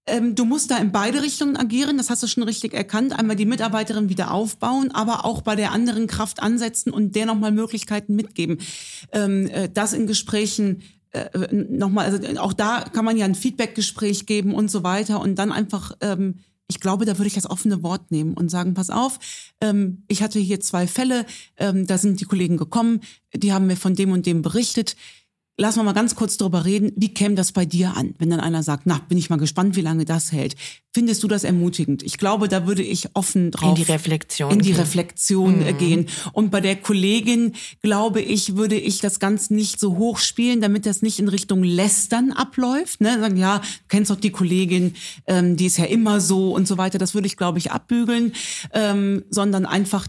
ähm, 0.06 0.34
du 0.34 0.44
musst 0.44 0.70
da 0.70 0.78
in 0.78 0.92
beide 0.92 1.22
Richtungen 1.22 1.56
agieren, 1.56 1.96
das 1.96 2.10
hast 2.10 2.22
du 2.22 2.26
schon 2.26 2.42
richtig 2.42 2.74
erkannt. 2.74 3.18
Einmal 3.18 3.36
die 3.36 3.46
Mitarbeiterin 3.46 4.08
wieder 4.08 4.32
aufbauen, 4.32 4.90
aber 4.92 5.24
auch 5.24 5.42
bei 5.42 5.56
der 5.56 5.72
anderen 5.72 6.06
Kraft 6.06 6.42
ansetzen 6.42 6.92
und 6.92 7.14
der 7.14 7.26
nochmal 7.26 7.52
Möglichkeiten 7.52 8.16
mitgeben. 8.16 8.58
Ähm, 9.12 9.46
äh, 9.48 9.68
das 9.68 9.92
in 9.92 10.06
Gesprächen 10.06 10.82
äh, 11.12 11.52
nochmal, 11.52 12.06
also 12.06 12.40
auch 12.40 12.52
da 12.52 12.84
kann 12.92 13.04
man 13.04 13.16
ja 13.16 13.24
ein 13.24 13.34
Feedbackgespräch 13.34 14.26
geben 14.26 14.54
und 14.54 14.70
so 14.70 14.82
weiter 14.82 15.20
und 15.20 15.36
dann 15.38 15.52
einfach 15.52 15.92
ähm, 16.00 16.36
ich 16.70 16.80
glaube, 16.80 17.04
da 17.04 17.18
würde 17.18 17.26
ich 17.26 17.34
das 17.34 17.50
offene 17.50 17.82
Wort 17.82 18.10
nehmen 18.10 18.34
und 18.34 18.48
sagen, 18.48 18.74
pass 18.74 18.90
auf, 18.90 19.18
ähm, 19.60 20.04
ich 20.08 20.22
hatte 20.22 20.38
hier 20.38 20.60
zwei 20.60 20.86
Fälle, 20.86 21.26
ähm, 21.56 21.86
da 21.86 21.98
sind 21.98 22.20
die 22.20 22.24
Kollegen 22.24 22.56
gekommen, 22.56 23.00
die 23.34 23.52
haben 23.52 23.66
mir 23.66 23.76
von 23.76 23.94
dem 23.94 24.12
und 24.12 24.24
dem 24.24 24.40
berichtet 24.40 24.96
lass 25.60 25.76
mal 25.76 25.92
ganz 25.92 26.14
kurz 26.14 26.38
drüber 26.38 26.64
reden. 26.64 26.90
Wie 26.96 27.12
käme 27.12 27.34
das 27.34 27.52
bei 27.52 27.66
dir 27.66 27.96
an, 27.96 28.14
wenn 28.18 28.30
dann 28.30 28.40
einer 28.40 28.62
sagt, 28.62 28.84
na, 28.86 29.00
bin 29.08 29.18
ich 29.18 29.28
mal 29.28 29.36
gespannt, 29.36 29.76
wie 29.76 29.82
lange 29.82 30.06
das 30.06 30.32
hält? 30.32 30.56
Findest 30.94 31.22
du 31.22 31.28
das 31.28 31.44
ermutigend? 31.44 32.02
Ich 32.02 32.16
glaube, 32.16 32.48
da 32.48 32.66
würde 32.66 32.82
ich 32.82 33.10
offen 33.14 33.50
drauf 33.50 33.78
in 33.78 33.84
die 33.84 33.90
Reflexion 33.90 34.50
in 34.50 34.58
die 34.60 34.72
Reflexion 34.72 35.60
mhm. 35.60 35.78
gehen. 35.78 36.06
Und 36.32 36.50
bei 36.50 36.62
der 36.62 36.76
Kollegin 36.76 37.52
glaube 37.82 38.22
ich, 38.22 38.56
würde 38.56 38.76
ich 38.76 39.00
das 39.00 39.20
Ganze 39.20 39.54
nicht 39.54 39.78
so 39.78 39.98
hoch 39.98 40.18
spielen, 40.18 40.62
damit 40.62 40.86
das 40.86 41.02
nicht 41.02 41.18
in 41.18 41.28
Richtung 41.28 41.62
Lästern 41.62 42.32
abläuft. 42.32 43.02
Ne? 43.02 43.20
Sagen, 43.20 43.36
ja, 43.36 43.60
kennst 43.88 44.10
doch 44.10 44.16
die 44.16 44.30
Kollegin, 44.30 44.94
ähm, 45.26 45.56
die 45.56 45.66
ist 45.66 45.76
ja 45.76 45.84
immer 45.84 46.20
so 46.20 46.54
und 46.54 46.66
so 46.66 46.78
weiter. 46.78 46.98
Das 46.98 47.14
würde 47.14 47.26
ich, 47.26 47.36
glaube 47.36 47.58
ich, 47.58 47.70
abbügeln, 47.70 48.32
ähm, 48.72 49.24
sondern 49.28 49.66
einfach 49.66 50.08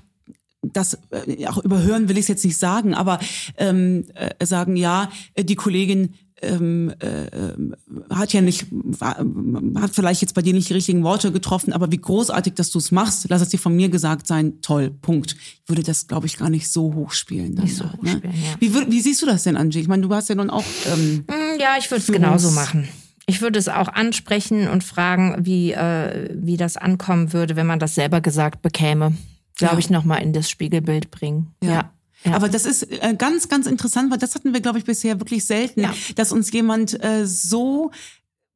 das 0.62 1.00
äh, 1.12 1.48
auch 1.48 1.58
überhören 1.58 2.10
will 2.10 2.18
ich 2.18 2.24
es 2.24 2.28
jetzt 2.28 2.46
nicht 2.46 2.58
sagen, 2.58 2.94
aber 2.94 3.20
ähm, 3.58 4.06
äh, 4.16 4.46
sagen, 4.46 4.76
ja, 4.76 5.10
die 5.38 5.56
Kollegin 5.56 6.14
ähm, 6.42 6.94
äh, 7.00 8.14
hat 8.14 8.34
ja 8.34 8.42
nicht, 8.42 8.66
hat 9.00 9.92
vielleicht 9.94 10.22
jetzt 10.22 10.34
bei 10.34 10.42
dir 10.42 10.54
nicht 10.54 10.70
die 10.70 10.74
richtigen 10.74 11.04
Worte 11.04 11.32
getroffen, 11.32 11.74
aber 11.74 11.92
wie 11.92 11.98
großartig, 11.98 12.54
dass 12.54 12.72
du 12.72 12.80
es 12.80 12.92
machst, 12.92 13.28
lass 13.30 13.42
es 13.42 13.50
dir 13.50 13.60
von 13.60 13.76
mir 13.76 13.90
gesagt 13.90 14.28
sein, 14.28 14.62
toll, 14.62 14.90
Punkt. 14.90 15.36
Ich 15.36 15.70
würde 15.70 15.84
das, 15.84 16.08
glaube 16.08 16.28
ich, 16.28 16.38
gar 16.38 16.50
nicht 16.50 16.72
so 16.72 16.94
hochspielen. 16.94 17.54
Nicht 17.56 17.76
so 17.76 17.84
ne? 17.84 17.94
hochspielen, 17.94 18.22
ne? 18.22 18.34
ja. 18.34 18.56
Wie, 18.60 18.92
wie 18.92 19.02
siehst 19.02 19.22
du 19.22 19.26
das 19.26 19.44
denn, 19.44 19.56
Angie? 19.56 19.80
Ich 19.80 19.88
meine, 19.88 20.02
du 20.08 20.14
hast 20.14 20.30
ja 20.30 20.36
nun 20.36 20.50
auch... 20.50 20.66
Ähm, 20.92 21.26
mm, 21.28 21.60
ja, 21.60 21.76
ich 21.80 21.90
würde 21.92 22.02
es 22.02 22.12
genauso 22.12 22.52
machen. 22.52 22.88
Ich 23.28 23.42
würde 23.42 23.60
es 23.60 23.70
auch 23.70 23.88
ansprechen 23.88 24.68
und 24.68 24.84
fragen, 24.84 25.46
wie, 25.46 25.74
äh, 25.74 26.30
wie 26.34 26.58
das 26.58 26.76
ankommen 26.76 27.34
würde, 27.34 27.56
wenn 27.56 27.68
man 27.68 27.80
das 27.80 27.96
selber 27.96 28.20
gesagt 28.20 28.62
bekäme 28.62 29.14
glaube 29.56 29.76
ja. 29.76 29.80
ich, 29.80 29.90
nochmal 29.90 30.22
in 30.22 30.34
das 30.34 30.50
Spiegelbild 30.50 31.12
bringen. 31.12 31.54
ja. 31.64 31.72
ja. 31.72 31.94
Ja. 32.24 32.34
Aber 32.36 32.50
das 32.50 32.66
ist 32.66 32.84
äh, 32.84 33.16
ganz, 33.18 33.50
ganz 33.50 33.66
interessant, 33.66 34.12
weil 34.12 34.20
das 34.20 34.36
hatten 34.36 34.54
wir, 34.54 34.62
glaube 34.62 34.78
ich, 34.78 34.86
bisher 34.86 35.20
wirklich 35.20 35.46
selten, 35.46 35.82
ja. 35.82 35.94
dass 36.16 36.32
uns 36.32 36.52
jemand 36.52 37.04
äh, 37.04 37.26
so 37.26 37.92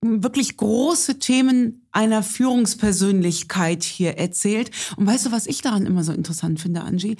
wirklich 0.01 0.55
große 0.57 1.19
Themen 1.19 1.87
einer 1.91 2.21
Führungspersönlichkeit 2.21 3.83
hier 3.83 4.17
erzählt. 4.17 4.69
Und 4.97 5.07
weißt 5.07 5.25
du, 5.25 5.31
was 5.31 5.47
ich 5.47 5.61
daran 5.61 5.85
immer 5.85 6.03
so 6.03 6.13
interessant 6.13 6.59
finde, 6.59 6.81
Angie? 6.81 7.17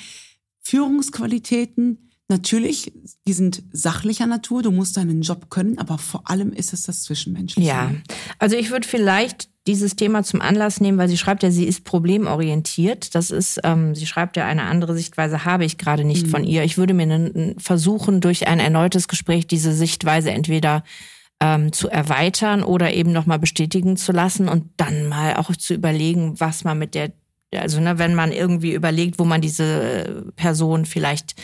Führungsqualitäten, 0.61 2.11
natürlich, 2.27 2.91
die 3.27 3.33
sind 3.33 3.63
sachlicher 3.71 4.25
Natur, 4.25 4.63
du 4.63 4.71
musst 4.71 4.97
deinen 4.97 5.21
Job 5.21 5.49
können, 5.49 5.77
aber 5.77 5.97
vor 5.97 6.29
allem 6.29 6.51
ist 6.51 6.73
es 6.73 6.83
das 6.83 7.03
Zwischenmenschliche. 7.03 7.67
Ja, 7.67 7.91
also 8.39 8.55
ich 8.55 8.71
würde 8.71 8.87
vielleicht 8.87 9.49
dieses 9.67 9.95
Thema 9.95 10.23
zum 10.23 10.41
Anlass 10.41 10.79
nehmen, 10.79 10.97
weil 10.97 11.09
sie 11.09 11.17
schreibt 11.17 11.41
ja, 11.41 11.49
sie 11.49 11.65
ist 11.65 11.85
problemorientiert. 11.85 13.15
Das 13.15 13.31
ist, 13.31 13.59
ähm, 13.63 13.95
sie 13.95 14.05
schreibt 14.05 14.37
ja, 14.37 14.45
eine 14.45 14.63
andere 14.63 14.95
Sichtweise 14.95 15.43
habe 15.43 15.65
ich 15.65 15.77
gerade 15.77 16.03
nicht 16.03 16.27
mhm. 16.27 16.31
von 16.31 16.43
ihr. 16.43 16.63
Ich 16.63 16.77
würde 16.77 16.93
mir 16.93 17.55
versuchen, 17.57 18.21
durch 18.21 18.47
ein 18.47 18.59
erneutes 18.59 19.07
Gespräch 19.07 19.47
diese 19.47 19.73
Sichtweise 19.73 20.31
entweder 20.31 20.83
ähm, 21.39 21.71
zu 21.73 21.89
erweitern 21.89 22.63
oder 22.63 22.93
eben 22.93 23.11
nochmal 23.11 23.39
bestätigen 23.39 23.97
zu 23.97 24.11
lassen 24.11 24.49
und 24.49 24.69
dann 24.77 25.09
mal 25.09 25.35
auch 25.35 25.55
zu 25.55 25.73
überlegen, 25.73 26.39
was 26.39 26.63
man 26.63 26.77
mit 26.77 26.93
der 26.93 27.11
also 27.53 27.79
ne, 27.79 27.97
wenn 27.97 28.15
man 28.15 28.33
irgendwie 28.33 28.73
überlegt, 28.73 29.17
wo 29.17 29.23
man 29.23 29.39
diese 29.39 30.33
Person 30.35 30.85
vielleicht 30.85 31.35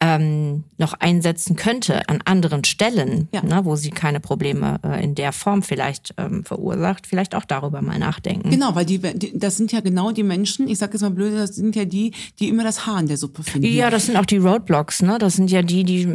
ähm, 0.00 0.64
noch 0.76 0.94
einsetzen 0.94 1.56
könnte 1.56 2.08
an 2.08 2.20
anderen 2.24 2.64
Stellen, 2.64 3.28
ja. 3.32 3.42
ne, 3.42 3.64
wo 3.64 3.76
sie 3.76 3.90
keine 3.90 4.20
Probleme 4.20 4.78
äh, 4.84 5.02
in 5.02 5.14
der 5.14 5.32
Form 5.32 5.62
vielleicht 5.62 6.14
ähm, 6.18 6.44
verursacht, 6.44 7.06
vielleicht 7.06 7.34
auch 7.34 7.44
darüber 7.44 7.80
mal 7.80 7.98
nachdenken. 7.98 8.50
Genau, 8.50 8.74
weil 8.74 8.84
die, 8.84 8.98
die 8.98 9.38
das 9.38 9.56
sind 9.56 9.72
ja 9.72 9.80
genau 9.80 10.10
die 10.10 10.22
Menschen, 10.22 10.68
ich 10.68 10.78
sage 10.78 10.94
jetzt 10.94 11.02
mal 11.02 11.10
blöd, 11.10 11.34
das 11.34 11.54
sind 11.54 11.74
ja 11.76 11.84
die, 11.84 12.12
die 12.38 12.48
immer 12.48 12.64
das 12.64 12.86
Haar 12.86 13.00
in 13.00 13.06
der 13.06 13.16
Suppe 13.16 13.42
finden. 13.42 13.66
Ja, 13.68 13.88
das 13.88 14.06
sind 14.06 14.16
auch 14.16 14.26
die 14.26 14.36
Roadblocks, 14.36 15.02
ne? 15.02 15.18
Das 15.18 15.34
sind 15.34 15.50
ja 15.50 15.62
die, 15.62 15.84
die 15.84 16.08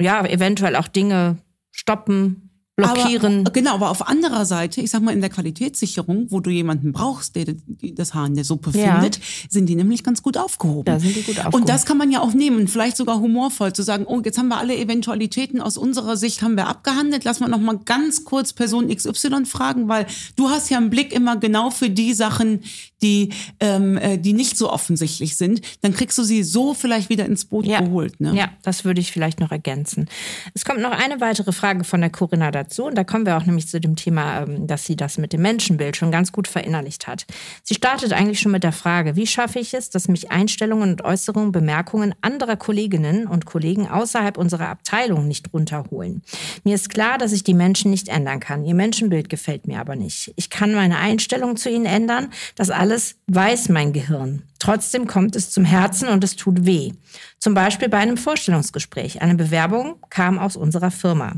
ja 0.00 0.24
eventuell 0.26 0.74
auch 0.76 0.88
Dinge 0.88 1.36
stoppen, 1.70 2.49
blockieren. 2.80 3.40
Aber, 3.40 3.50
genau, 3.52 3.74
aber 3.74 3.90
auf 3.90 4.08
anderer 4.08 4.44
Seite, 4.44 4.80
ich 4.80 4.90
sag 4.90 5.02
mal, 5.02 5.12
in 5.12 5.20
der 5.20 5.30
Qualitätssicherung, 5.30 6.26
wo 6.30 6.40
du 6.40 6.50
jemanden 6.50 6.92
brauchst, 6.92 7.36
der 7.36 7.54
das 7.94 8.14
Haar 8.14 8.26
in 8.26 8.34
der 8.34 8.44
Suppe 8.44 8.70
ja. 8.78 8.94
findet, 8.94 9.20
sind 9.48 9.66
die 9.66 9.74
nämlich 9.74 10.04
ganz 10.04 10.22
gut 10.22 10.36
aufgehoben. 10.36 10.84
Da 10.84 11.00
sind 11.00 11.16
die 11.16 11.22
gut 11.22 11.38
aufgehoben. 11.38 11.60
Und 11.60 11.68
das 11.68 11.86
kann 11.86 11.98
man 11.98 12.10
ja 12.10 12.20
auch 12.20 12.32
nehmen, 12.32 12.68
vielleicht 12.68 12.96
sogar 12.96 13.20
humorvoll 13.20 13.72
zu 13.72 13.82
sagen, 13.82 14.04
oh, 14.06 14.20
jetzt 14.24 14.38
haben 14.38 14.48
wir 14.48 14.58
alle 14.58 14.76
Eventualitäten 14.76 15.60
aus 15.60 15.76
unserer 15.76 16.16
Sicht 16.16 16.42
haben 16.42 16.56
wir 16.56 16.66
abgehandelt, 16.66 17.24
lass 17.24 17.40
mal 17.40 17.48
noch 17.48 17.60
mal 17.60 17.78
ganz 17.84 18.24
kurz 18.24 18.52
Person 18.52 18.88
XY 18.94 19.44
fragen, 19.46 19.88
weil 19.88 20.06
du 20.36 20.48
hast 20.50 20.70
ja 20.70 20.78
einen 20.78 20.90
Blick 20.90 21.12
immer 21.12 21.36
genau 21.36 21.70
für 21.70 21.90
die 21.90 22.14
Sachen, 22.14 22.60
die, 23.02 23.30
ähm, 23.60 23.96
äh, 23.96 24.18
die 24.18 24.32
nicht 24.32 24.58
so 24.58 24.70
offensichtlich 24.70 25.36
sind. 25.36 25.62
Dann 25.80 25.94
kriegst 25.94 26.18
du 26.18 26.22
sie 26.22 26.42
so 26.42 26.74
vielleicht 26.74 27.08
wieder 27.08 27.24
ins 27.24 27.44
Boot 27.44 27.66
ja. 27.66 27.80
geholt. 27.80 28.20
Ne? 28.20 28.34
Ja, 28.36 28.50
das 28.62 28.84
würde 28.84 29.00
ich 29.00 29.12
vielleicht 29.12 29.40
noch 29.40 29.50
ergänzen. 29.50 30.08
Es 30.54 30.64
kommt 30.64 30.80
noch 30.80 30.92
eine 30.92 31.20
weitere 31.20 31.52
Frage 31.52 31.84
von 31.84 32.00
der 32.00 32.10
Corinna 32.10 32.50
dazu 32.50 32.69
dazu. 32.70 32.84
Und 32.84 32.94
da 32.96 33.04
kommen 33.04 33.26
wir 33.26 33.36
auch 33.36 33.44
nämlich 33.44 33.68
zu 33.68 33.80
dem 33.80 33.96
Thema, 33.96 34.42
ähm, 34.42 34.66
dass 34.66 34.84
sie 34.86 34.96
das 34.96 35.18
mit 35.18 35.32
dem 35.32 35.42
Menschenbild 35.42 35.96
schon 35.96 36.10
ganz 36.10 36.32
gut 36.32 36.48
verinnerlicht 36.48 37.06
hat. 37.06 37.26
Sie 37.62 37.74
startet 37.74 38.12
eigentlich 38.12 38.40
schon 38.40 38.52
mit 38.52 38.64
der 38.64 38.72
Frage, 38.72 39.16
wie 39.16 39.26
schaffe 39.26 39.58
ich 39.58 39.74
es, 39.74 39.90
dass 39.90 40.08
mich 40.08 40.30
Einstellungen 40.30 40.90
und 40.90 41.04
Äußerungen, 41.04 41.52
Bemerkungen 41.52 42.14
anderer 42.22 42.56
Kolleginnen 42.56 43.26
und 43.26 43.44
Kollegen 43.44 43.88
außerhalb 43.88 44.38
unserer 44.38 44.68
Abteilung 44.68 45.28
nicht 45.28 45.52
runterholen. 45.52 46.22
Mir 46.64 46.74
ist 46.74 46.90
klar, 46.90 47.18
dass 47.18 47.32
ich 47.32 47.44
die 47.44 47.54
Menschen 47.54 47.90
nicht 47.90 48.08
ändern 48.08 48.40
kann. 48.40 48.64
Ihr 48.64 48.74
Menschenbild 48.74 49.28
gefällt 49.28 49.66
mir 49.66 49.80
aber 49.80 49.96
nicht. 49.96 50.32
Ich 50.36 50.50
kann 50.50 50.74
meine 50.74 50.98
Einstellung 50.98 51.56
zu 51.56 51.70
ihnen 51.70 51.86
ändern. 51.86 52.28
Das 52.54 52.70
alles 52.70 53.16
weiß 53.26 53.68
mein 53.68 53.92
Gehirn. 53.92 54.42
Trotzdem 54.58 55.06
kommt 55.06 55.36
es 55.36 55.50
zum 55.50 55.64
Herzen 55.64 56.08
und 56.08 56.22
es 56.22 56.36
tut 56.36 56.66
weh. 56.66 56.92
Zum 57.38 57.54
Beispiel 57.54 57.88
bei 57.88 57.96
einem 57.96 58.18
Vorstellungsgespräch. 58.18 59.22
Eine 59.22 59.34
Bewerbung 59.34 59.96
kam 60.10 60.38
aus 60.38 60.56
unserer 60.56 60.90
Firma. 60.90 61.32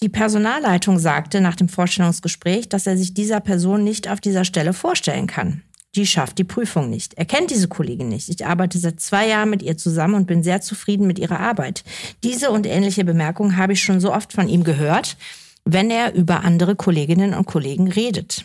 Die 0.00 0.08
Personalleitung 0.08 0.98
sagte 0.98 1.40
nach 1.40 1.56
dem 1.56 1.68
Vorstellungsgespräch, 1.68 2.68
dass 2.68 2.86
er 2.86 2.96
sich 2.96 3.14
dieser 3.14 3.40
Person 3.40 3.82
nicht 3.82 4.08
auf 4.08 4.20
dieser 4.20 4.44
Stelle 4.44 4.72
vorstellen 4.72 5.26
kann. 5.26 5.62
Die 5.96 6.06
schafft 6.06 6.38
die 6.38 6.44
Prüfung 6.44 6.88
nicht. 6.90 7.14
Er 7.14 7.24
kennt 7.24 7.50
diese 7.50 7.66
Kollegin 7.66 8.08
nicht. 8.08 8.28
Ich 8.28 8.46
arbeite 8.46 8.78
seit 8.78 9.00
zwei 9.00 9.26
Jahren 9.26 9.50
mit 9.50 9.62
ihr 9.62 9.76
zusammen 9.76 10.14
und 10.14 10.26
bin 10.26 10.44
sehr 10.44 10.60
zufrieden 10.60 11.06
mit 11.06 11.18
ihrer 11.18 11.40
Arbeit. 11.40 11.82
Diese 12.22 12.50
und 12.50 12.66
ähnliche 12.66 13.04
Bemerkungen 13.04 13.56
habe 13.56 13.72
ich 13.72 13.82
schon 13.82 13.98
so 13.98 14.12
oft 14.12 14.32
von 14.32 14.48
ihm 14.48 14.62
gehört, 14.62 15.16
wenn 15.64 15.90
er 15.90 16.14
über 16.14 16.44
andere 16.44 16.76
Kolleginnen 16.76 17.34
und 17.34 17.46
Kollegen 17.46 17.90
redet. 17.90 18.44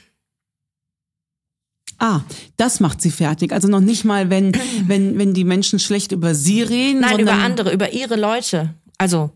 Ah, 1.99 2.21
das 2.57 2.79
macht 2.79 3.01
sie 3.01 3.11
fertig. 3.11 3.51
Also 3.51 3.67
noch 3.67 3.79
nicht 3.79 4.03
mal, 4.03 4.29
wenn, 4.29 4.53
wenn, 4.87 5.19
wenn 5.19 5.33
die 5.33 5.43
Menschen 5.43 5.77
schlecht 5.77 6.11
über 6.11 6.33
sie 6.33 6.63
reden. 6.63 7.01
Nein, 7.01 7.19
über 7.19 7.33
andere, 7.33 7.71
über 7.71 7.93
ihre 7.93 8.15
Leute. 8.15 8.73
Also 8.97 9.31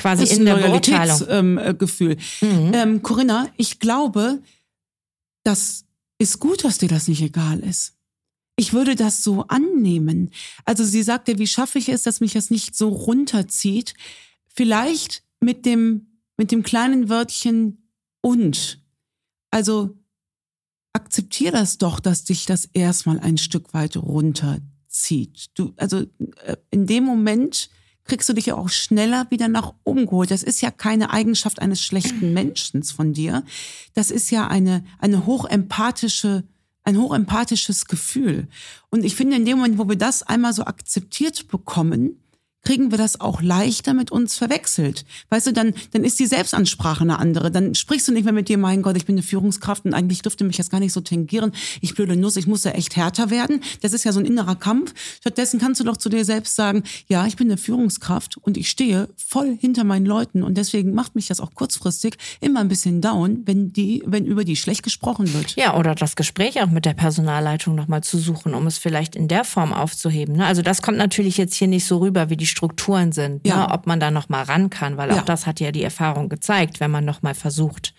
quasi 0.00 0.34
in 0.34 0.44
der 0.44 0.56
Loyalitätsgefühl. 0.56 2.16
Ähm, 2.42 2.66
mhm. 2.66 2.74
ähm, 2.74 3.02
Corinna, 3.02 3.48
ich 3.56 3.78
glaube, 3.78 4.42
das 5.44 5.84
ist 6.18 6.38
gut, 6.38 6.64
dass 6.64 6.78
dir 6.78 6.88
das 6.88 7.08
nicht 7.08 7.22
egal 7.22 7.60
ist. 7.60 7.94
Ich 8.56 8.72
würde 8.74 8.94
das 8.94 9.24
so 9.24 9.46
annehmen. 9.48 10.30
Also 10.64 10.84
sie 10.84 11.02
sagte, 11.02 11.38
wie 11.38 11.46
schaffe 11.46 11.78
ich 11.78 11.88
es, 11.88 12.02
dass 12.02 12.20
mich 12.20 12.34
das 12.34 12.50
nicht 12.50 12.76
so 12.76 12.88
runterzieht? 12.88 13.94
Vielleicht 14.46 15.22
mit 15.40 15.64
dem, 15.64 16.18
mit 16.36 16.52
dem 16.52 16.62
kleinen 16.62 17.08
Wörtchen 17.08 17.90
und. 18.20 18.82
Also 19.50 19.96
akzeptier 20.92 21.52
das 21.52 21.78
doch, 21.78 22.00
dass 22.00 22.24
dich 22.24 22.46
das 22.46 22.66
erstmal 22.66 23.18
ein 23.20 23.38
Stück 23.38 23.72
weit 23.72 23.96
runterzieht. 23.96 25.50
Du, 25.54 25.72
also 25.76 26.04
äh, 26.44 26.56
in 26.70 26.86
dem 26.86 27.04
Moment, 27.04 27.70
kriegst 28.04 28.28
du 28.28 28.32
dich 28.32 28.46
ja 28.46 28.56
auch 28.56 28.68
schneller 28.68 29.26
wieder 29.30 29.48
nach 29.48 29.72
oben 29.84 30.06
geholt. 30.06 30.30
Das 30.30 30.42
ist 30.42 30.60
ja 30.60 30.70
keine 30.70 31.10
Eigenschaft 31.10 31.60
eines 31.60 31.82
schlechten 31.82 32.32
Menschen 32.34 32.82
von 32.82 33.12
dir. 33.12 33.44
Das 33.94 34.10
ist 34.10 34.30
ja 34.30 34.48
eine, 34.48 34.84
eine 34.98 35.26
hochempathische, 35.26 36.44
ein 36.82 36.98
hochempathisches 36.98 37.86
Gefühl. 37.86 38.48
Und 38.90 39.04
ich 39.04 39.14
finde, 39.14 39.36
in 39.36 39.44
dem 39.44 39.58
Moment, 39.58 39.78
wo 39.78 39.88
wir 39.88 39.96
das 39.96 40.22
einmal 40.22 40.52
so 40.52 40.64
akzeptiert 40.64 41.48
bekommen, 41.48 42.20
kriegen 42.62 42.90
wir 42.90 42.98
das 42.98 43.20
auch 43.20 43.42
leichter 43.42 43.94
mit 43.94 44.10
uns 44.10 44.36
verwechselt. 44.36 45.04
Weißt 45.30 45.46
du, 45.46 45.52
dann, 45.52 45.72
dann 45.92 46.04
ist 46.04 46.18
die 46.18 46.26
Selbstansprache 46.26 47.02
eine 47.02 47.18
andere. 47.18 47.50
Dann 47.50 47.74
sprichst 47.74 48.08
du 48.08 48.12
nicht 48.12 48.24
mehr 48.24 48.32
mit 48.32 48.48
dir, 48.48 48.58
mein 48.58 48.82
Gott, 48.82 48.96
ich 48.96 49.06
bin 49.06 49.14
eine 49.14 49.22
Führungskraft 49.22 49.84
und 49.84 49.94
eigentlich 49.94 50.22
dürfte 50.22 50.44
mich 50.44 50.58
jetzt 50.58 50.70
gar 50.70 50.80
nicht 50.80 50.92
so 50.92 51.00
tangieren. 51.00 51.52
Ich 51.80 51.94
blöde 51.94 52.16
Nuss, 52.16 52.36
ich 52.36 52.46
muss 52.46 52.64
ja 52.64 52.72
echt 52.72 52.96
härter 52.96 53.30
werden. 53.30 53.62
Das 53.80 53.92
ist 53.92 54.04
ja 54.04 54.12
so 54.12 54.20
ein 54.20 54.26
innerer 54.26 54.56
Kampf. 54.56 54.92
Stattdessen 55.20 55.58
kannst 55.58 55.80
du 55.80 55.84
doch 55.84 55.96
zu 55.96 56.08
dir 56.08 56.24
selbst 56.24 56.54
sagen, 56.54 56.82
ja, 57.08 57.26
ich 57.26 57.36
bin 57.36 57.48
eine 57.48 57.56
Führungskraft 57.56 58.36
und 58.36 58.56
ich 58.56 58.68
stehe 58.68 59.08
voll 59.16 59.56
hinter 59.58 59.84
meinen 59.84 60.06
Leuten 60.06 60.42
und 60.42 60.56
deswegen 60.56 60.92
macht 60.92 61.14
mich 61.14 61.28
das 61.28 61.40
auch 61.40 61.54
kurzfristig 61.54 62.16
immer 62.40 62.60
ein 62.60 62.68
bisschen 62.68 63.00
down, 63.00 63.42
wenn 63.46 63.72
die, 63.72 64.02
wenn 64.06 64.26
über 64.26 64.44
die 64.44 64.56
schlecht 64.56 64.82
gesprochen 64.82 65.32
wird. 65.32 65.56
Ja, 65.56 65.76
oder 65.76 65.94
das 65.94 66.16
Gespräch 66.16 66.62
auch 66.62 66.70
mit 66.70 66.84
der 66.84 66.94
Personalleitung 66.94 67.74
nochmal 67.74 68.02
zu 68.02 68.18
suchen, 68.18 68.54
um 68.54 68.66
es 68.66 68.78
vielleicht 68.78 69.16
in 69.16 69.28
der 69.28 69.44
Form 69.44 69.72
aufzuheben. 69.72 70.36
Ne? 70.36 70.46
Also 70.46 70.62
das 70.62 70.82
kommt 70.82 70.98
natürlich 70.98 71.36
jetzt 71.36 71.54
hier 71.54 71.68
nicht 71.68 71.86
so 71.86 71.98
rüber 71.98 72.30
wie 72.30 72.36
die 72.36 72.49
Strukturen 72.50 73.12
sind, 73.12 73.44
ne? 73.44 73.50
ja. 73.50 73.66
ne? 73.66 73.72
ob 73.72 73.86
man 73.86 74.00
da 74.00 74.10
noch 74.10 74.28
mal 74.28 74.42
ran 74.42 74.70
kann, 74.70 74.96
weil 74.96 75.10
ja. 75.10 75.16
auch 75.16 75.22
das 75.22 75.46
hat 75.46 75.60
ja 75.60 75.72
die 75.72 75.82
Erfahrung 75.82 76.28
gezeigt, 76.28 76.80
wenn 76.80 76.90
man 76.90 77.04
noch 77.04 77.22
mal 77.22 77.34
versucht, 77.34 77.94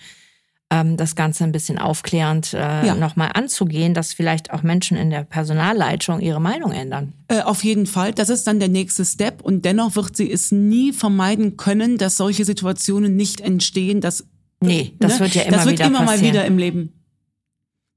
ähm, 0.70 0.98
das 0.98 1.16
Ganze 1.16 1.44
ein 1.44 1.52
bisschen 1.52 1.78
aufklärend 1.78 2.54
äh, 2.54 2.86
ja. 2.86 2.96
noch 2.96 3.16
mal 3.16 3.28
anzugehen, 3.28 3.94
dass 3.94 4.14
vielleicht 4.14 4.52
auch 4.52 4.64
Menschen 4.64 4.98
in 4.98 5.10
der 5.10 5.24
Personalleitung 5.24 6.20
ihre 6.22 6.40
Meinung 6.40 6.72
ändern. 6.72 7.14
Äh, 7.28 7.42
auf 7.42 7.64
jeden 7.64 7.86
Fall, 7.86 8.14
das 8.14 8.30
ist 8.30 8.48
dann 8.48 8.60
der 8.60 8.70
nächste 8.70 9.04
Step 9.06 9.42
und 9.42 9.66
dennoch 9.66 9.96
wird 9.96 10.16
sie 10.16 10.32
es 10.32 10.52
nie 10.52 10.94
vermeiden 10.94 11.58
können, 11.58 11.98
dass 11.98 12.18
solche 12.18 12.46
Situationen 12.46 13.16
nicht 13.16 13.42
entstehen, 13.42 14.02
dass 14.02 14.26
Nee, 14.64 14.94
das 15.00 15.14
ne? 15.14 15.22
wird 15.22 15.34
ja 15.34 15.42
immer 15.42 15.58
das 15.58 15.66
wird 15.66 15.80
wieder 15.80 15.88
immer 15.88 16.04
mal 16.04 16.22
wieder 16.22 16.46
im 16.46 16.60
Leben 16.60 17.01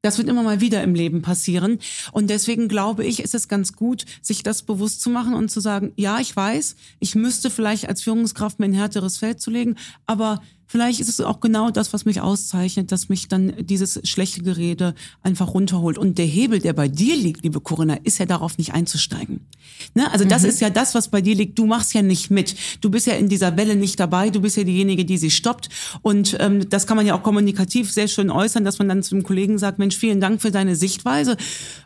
das 0.05 0.19
wird 0.19 0.29
immer 0.29 0.43
mal 0.43 0.61
wieder 0.61 0.83
im 0.83 0.95
Leben 0.95 1.23
passieren. 1.23 1.79
Und 2.13 2.29
deswegen 2.29 2.69
glaube 2.69 3.05
ich, 3.05 3.21
ist 3.21 3.35
es 3.35 3.49
ganz 3.49 3.73
gut, 3.73 4.05
sich 4.21 4.43
das 4.43 4.63
bewusst 4.63 5.01
zu 5.01 5.09
machen 5.09 5.33
und 5.35 5.51
zu 5.51 5.61
sagen, 5.61 5.93
ja, 5.97 6.21
ich 6.21 6.37
weiß, 6.37 6.77
ich 7.01 7.15
müsste 7.15 7.49
vielleicht 7.49 7.89
als 7.89 8.03
Führungskraft 8.03 8.61
mir 8.61 8.67
ein 8.67 8.75
härteres 8.75 9.17
Feld 9.17 9.41
zu 9.41 9.51
legen, 9.51 9.77
aber 10.07 10.43
Vielleicht 10.67 11.01
ist 11.01 11.09
es 11.09 11.21
auch 11.21 11.41
genau 11.41 11.71
das, 11.71 11.93
was 11.93 12.05
mich 12.05 12.21
auszeichnet, 12.21 12.91
dass 12.91 13.09
mich 13.09 13.29
dann 13.29 13.55
dieses 13.61 14.01
schlechte 14.05 14.43
Gerede 14.43 14.95
einfach 15.23 15.55
runterholt. 15.55 15.99
Und 15.99 16.19
der 16.19 16.27
Hebel, 16.27 16.59
der 16.59 16.73
bei 16.73 16.89
dir 16.89 17.17
liegt, 17.17 17.43
liebe 17.43 17.61
Corinna, 17.61 17.99
ist 18.03 18.19
ja 18.19 18.27
darauf 18.27 18.59
nicht 18.59 18.73
einzusteigen. 18.75 19.47
Ne? 19.95 20.11
Also 20.11 20.25
das 20.25 20.43
mhm. 20.43 20.49
ist 20.49 20.61
ja 20.61 20.71
das, 20.71 20.95
was 20.95 21.09
bei 21.09 21.21
dir 21.21 21.35
liegt. 21.35 21.59
Du 21.59 21.67
machst 21.67 21.95
ja 21.95 22.03
nicht 22.03 22.31
mit. 22.31 22.57
Du 22.81 22.91
bist 22.91 23.07
ja 23.07 23.15
in 23.15 23.29
dieser 23.29 23.57
Welle 23.57 23.77
nicht 23.77 24.01
dabei. 24.01 24.31
Du 24.31 24.41
bist 24.41 24.57
ja 24.57 24.65
diejenige, 24.65 25.05
die 25.05 25.19
sie 25.19 25.31
stoppt. 25.31 25.69
Und 26.03 26.37
ähm, 26.41 26.69
das 26.69 26.87
kann 26.87 26.97
man 26.97 27.07
ja 27.07 27.15
auch 27.15 27.23
kommunikativ 27.23 27.93
sehr 27.93 28.09
schön 28.09 28.31
äußern, 28.31 28.65
dass 28.65 28.79
man 28.79 28.89
dann 28.89 29.03
zum 29.03 29.23
Kollegen 29.23 29.59
sagt, 29.59 29.79
Mensch, 29.79 29.97
vielen 29.97 30.21
Dank 30.21 30.41
für 30.41 30.51
deine 30.51 30.77
Sichtweise. 30.77 31.37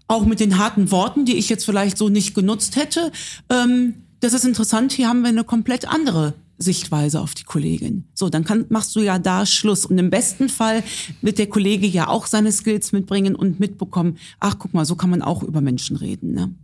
Auch 0.06 0.24
mit 0.24 0.40
den 0.40 0.58
harten 0.58 0.90
Worten, 0.90 1.24
die 1.24 1.36
ich 1.36 1.48
jetzt 1.48 1.64
vielleicht 1.64 1.98
so 1.98 2.08
nicht 2.08 2.34
genutzt 2.34 2.76
hätte. 2.76 3.12
Ähm, 3.50 3.94
das 4.20 4.32
ist 4.32 4.44
interessant. 4.44 4.92
Hier 4.92 5.08
haben 5.08 5.22
wir 5.22 5.28
eine 5.28 5.44
komplett 5.44 5.86
andere 5.86 6.34
Sichtweise 6.59 7.21
auf 7.21 7.35
die 7.35 7.44
Kollegin. 7.44 8.09
So, 8.14 8.29
dann 8.29 8.44
kann, 8.44 8.66
machst 8.68 8.94
du 8.97 9.01
ja 9.01 9.18
da 9.18 9.47
Schluss. 9.47 9.87
Und 9.87 9.97
im 9.99 10.11
besten 10.11 10.49
Fall 10.49 10.83
wird 11.23 11.38
der 11.38 11.47
Kollege 11.47 11.87
ja 11.87 12.09
auch 12.09 12.27
seine 12.27 12.53
Skills 12.53 12.92
mitbringen 12.92 13.35
und 13.35 13.61
mitbekommen, 13.61 14.18
ach, 14.40 14.57
guck 14.59 14.75
mal, 14.75 14.85
so 14.85 14.97
kann 14.97 15.11
man 15.11 15.23
auch 15.23 15.42
über 15.42 15.61
Menschen 15.61 15.97
reden. 15.97 16.33
Ne? 16.33 16.55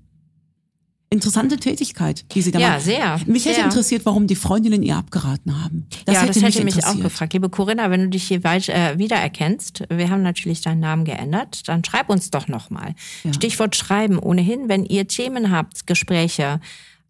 Interessante 1.15 1.59
Tätigkeit, 1.59 2.25
die 2.35 2.43
sie 2.43 2.51
da 2.51 2.59
ja, 2.59 2.71
machen. 2.71 2.83
sehr. 2.83 3.21
Mich 3.27 3.45
sehr. 3.45 3.53
hätte 3.53 3.65
interessiert, 3.67 4.05
warum 4.05 4.27
die 4.27 4.35
Freundinnen 4.35 4.83
ihr 4.83 4.97
abgeraten 4.97 5.63
haben. 5.63 5.87
Das 6.07 6.17
ja, 6.17 6.23
hätte 6.23 6.41
das 6.41 6.43
hätte 6.43 6.65
mich, 6.65 6.75
mich 6.75 6.85
auch 6.85 6.99
gefragt. 6.99 7.35
Liebe 7.35 7.49
Corinna, 7.49 7.89
wenn 7.93 8.01
du 8.01 8.09
dich 8.09 8.25
hier 8.25 8.43
weit, 8.43 8.69
äh, 8.69 8.99
wiedererkennst, 8.99 9.85
wir 9.91 10.11
haben 10.11 10.23
natürlich 10.23 10.63
deinen 10.63 10.81
Namen 10.81 11.05
geändert, 11.05 11.69
dann 11.69 11.85
schreib 11.85 12.11
uns 12.11 12.33
doch 12.33 12.49
nochmal. 12.49 12.97
Ja. 13.23 13.33
Stichwort 13.33 13.77
schreiben. 13.77 14.19
Ohnehin, 14.19 14.69
wenn 14.69 14.85
ihr 14.85 15.07
Themen 15.07 15.53
habt, 15.53 15.87
Gespräche, 15.87 16.61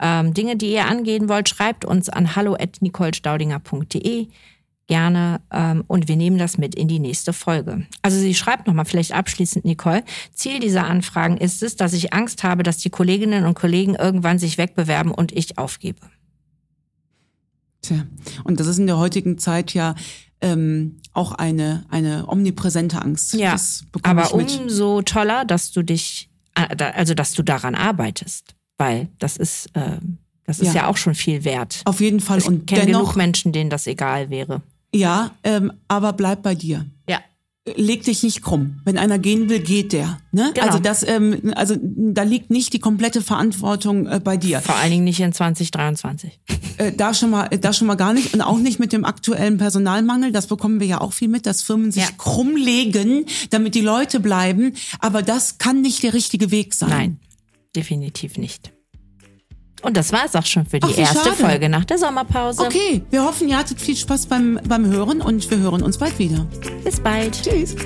ähm, 0.04 0.34
Dinge, 0.34 0.56
die 0.56 0.70
ihr 0.70 0.84
angehen 0.84 1.30
wollt, 1.30 1.48
schreibt 1.48 1.86
uns 1.86 2.10
an 2.10 2.36
hallo@nicolestaudinger.de 2.36 4.28
gerne 4.86 5.40
ähm, 5.50 5.82
und 5.86 6.08
wir 6.08 6.16
nehmen 6.16 6.36
das 6.36 6.58
mit 6.58 6.74
in 6.74 6.88
die 6.88 6.98
nächste 6.98 7.32
Folge. 7.32 7.86
Also 8.02 8.18
sie 8.18 8.34
schreibt 8.34 8.66
nochmal 8.66 8.84
vielleicht 8.84 9.14
abschließend, 9.14 9.64
Nicole, 9.64 10.04
Ziel 10.34 10.60
dieser 10.60 10.84
Anfragen 10.84 11.38
ist 11.38 11.62
es, 11.62 11.76
dass 11.76 11.94
ich 11.94 12.12
Angst 12.12 12.44
habe, 12.44 12.62
dass 12.62 12.76
die 12.76 12.90
Kolleginnen 12.90 13.46
und 13.46 13.54
Kollegen 13.54 13.94
irgendwann 13.94 14.38
sich 14.38 14.58
wegbewerben 14.58 15.10
und 15.10 15.32
ich 15.32 15.56
aufgebe. 15.56 16.00
Tja, 17.80 18.04
und 18.44 18.60
das 18.60 18.66
ist 18.66 18.76
in 18.78 18.86
der 18.86 18.98
heutigen 18.98 19.38
Zeit 19.38 19.72
ja 19.72 19.94
ähm, 20.42 20.98
auch 21.14 21.32
eine, 21.32 21.86
eine 21.88 22.28
omnipräsente 22.28 23.00
Angst. 23.00 23.32
Ja, 23.32 23.56
aber 24.02 24.34
umso 24.34 25.00
toller, 25.00 25.46
dass 25.46 25.72
du 25.72 25.82
dich, 25.82 26.28
äh, 26.54 26.76
also 26.76 27.14
dass 27.14 27.32
du 27.32 27.42
daran 27.42 27.74
arbeitest 27.74 28.54
weil 28.78 29.08
das 29.18 29.36
ist, 29.36 29.66
äh, 29.74 29.98
Das 30.46 30.60
ist 30.60 30.74
ja, 30.74 30.82
ja 30.82 30.88
auch 30.88 30.96
schon 30.96 31.14
viel 31.14 31.44
wert. 31.44 31.80
Auf 31.84 32.00
jeden 32.00 32.20
Fall. 32.20 32.38
Ich 32.38 32.46
und 32.46 32.66
kenne 32.66 32.86
genug 32.86 33.16
Menschen, 33.16 33.52
denen 33.52 33.70
das 33.70 33.86
egal 33.86 34.30
wäre. 34.30 34.62
Ja, 34.94 35.32
ähm, 35.42 35.72
aber 35.88 36.12
bleib 36.12 36.42
bei 36.42 36.54
dir. 36.54 36.86
Ja. 37.08 37.18
Leg 37.76 38.04
dich 38.04 38.22
nicht 38.22 38.42
krumm. 38.42 38.80
Wenn 38.84 38.98
einer 38.98 39.18
gehen 39.18 39.48
will, 39.48 39.58
geht 39.58 39.94
der. 39.94 40.18
Ne? 40.32 40.52
Genau. 40.54 40.66
Also 40.66 40.78
das, 40.78 41.02
ähm, 41.02 41.52
also 41.56 41.76
da 41.80 42.22
liegt 42.22 42.50
nicht 42.50 42.74
die 42.74 42.78
komplette 42.78 43.22
Verantwortung 43.22 44.06
äh, 44.06 44.20
bei 44.22 44.36
dir. 44.36 44.60
Vor 44.60 44.76
allen 44.76 44.90
Dingen 44.90 45.04
nicht 45.04 45.18
in 45.18 45.32
2023. 45.32 46.40
Äh, 46.76 46.92
da 46.92 47.14
schon 47.14 47.30
mal, 47.30 47.48
da 47.48 47.72
schon 47.72 47.86
mal 47.86 47.94
gar 47.94 48.12
nicht 48.12 48.34
und 48.34 48.42
auch 48.42 48.58
nicht 48.58 48.80
mit 48.80 48.92
dem 48.92 49.06
aktuellen 49.06 49.56
Personalmangel. 49.56 50.30
Das 50.30 50.46
bekommen 50.46 50.78
wir 50.78 50.86
ja 50.86 51.00
auch 51.00 51.14
viel 51.14 51.28
mit, 51.28 51.46
dass 51.46 51.62
Firmen 51.62 51.90
sich 51.90 52.02
ja. 52.02 52.10
krumm 52.18 52.54
legen, 52.54 53.24
damit 53.50 53.74
die 53.74 53.80
Leute 53.80 54.20
bleiben. 54.20 54.74
Aber 54.98 55.22
das 55.22 55.56
kann 55.56 55.80
nicht 55.80 56.02
der 56.02 56.12
richtige 56.12 56.50
Weg 56.50 56.74
sein. 56.74 56.90
Nein, 56.90 57.20
definitiv 57.76 58.38
nicht. 58.38 58.72
Und 59.82 59.96
das 59.98 60.12
war 60.12 60.24
es 60.24 60.34
auch 60.34 60.46
schon 60.46 60.64
für 60.64 60.80
die 60.80 60.88
Ach, 60.90 60.98
erste 60.98 61.30
schade. 61.30 61.36
Folge 61.36 61.68
nach 61.68 61.84
der 61.84 61.98
Sommerpause. 61.98 62.62
Okay, 62.62 63.02
wir 63.10 63.22
hoffen, 63.22 63.48
ihr 63.48 63.58
hattet 63.58 63.80
viel 63.80 63.96
Spaß 63.96 64.26
beim, 64.26 64.58
beim 64.66 64.86
Hören 64.86 65.20
und 65.20 65.50
wir 65.50 65.58
hören 65.58 65.82
uns 65.82 65.98
bald 65.98 66.18
wieder. 66.18 66.46
Bis 66.82 67.00
bald. 67.00 67.38
Tschüss. 67.42 67.76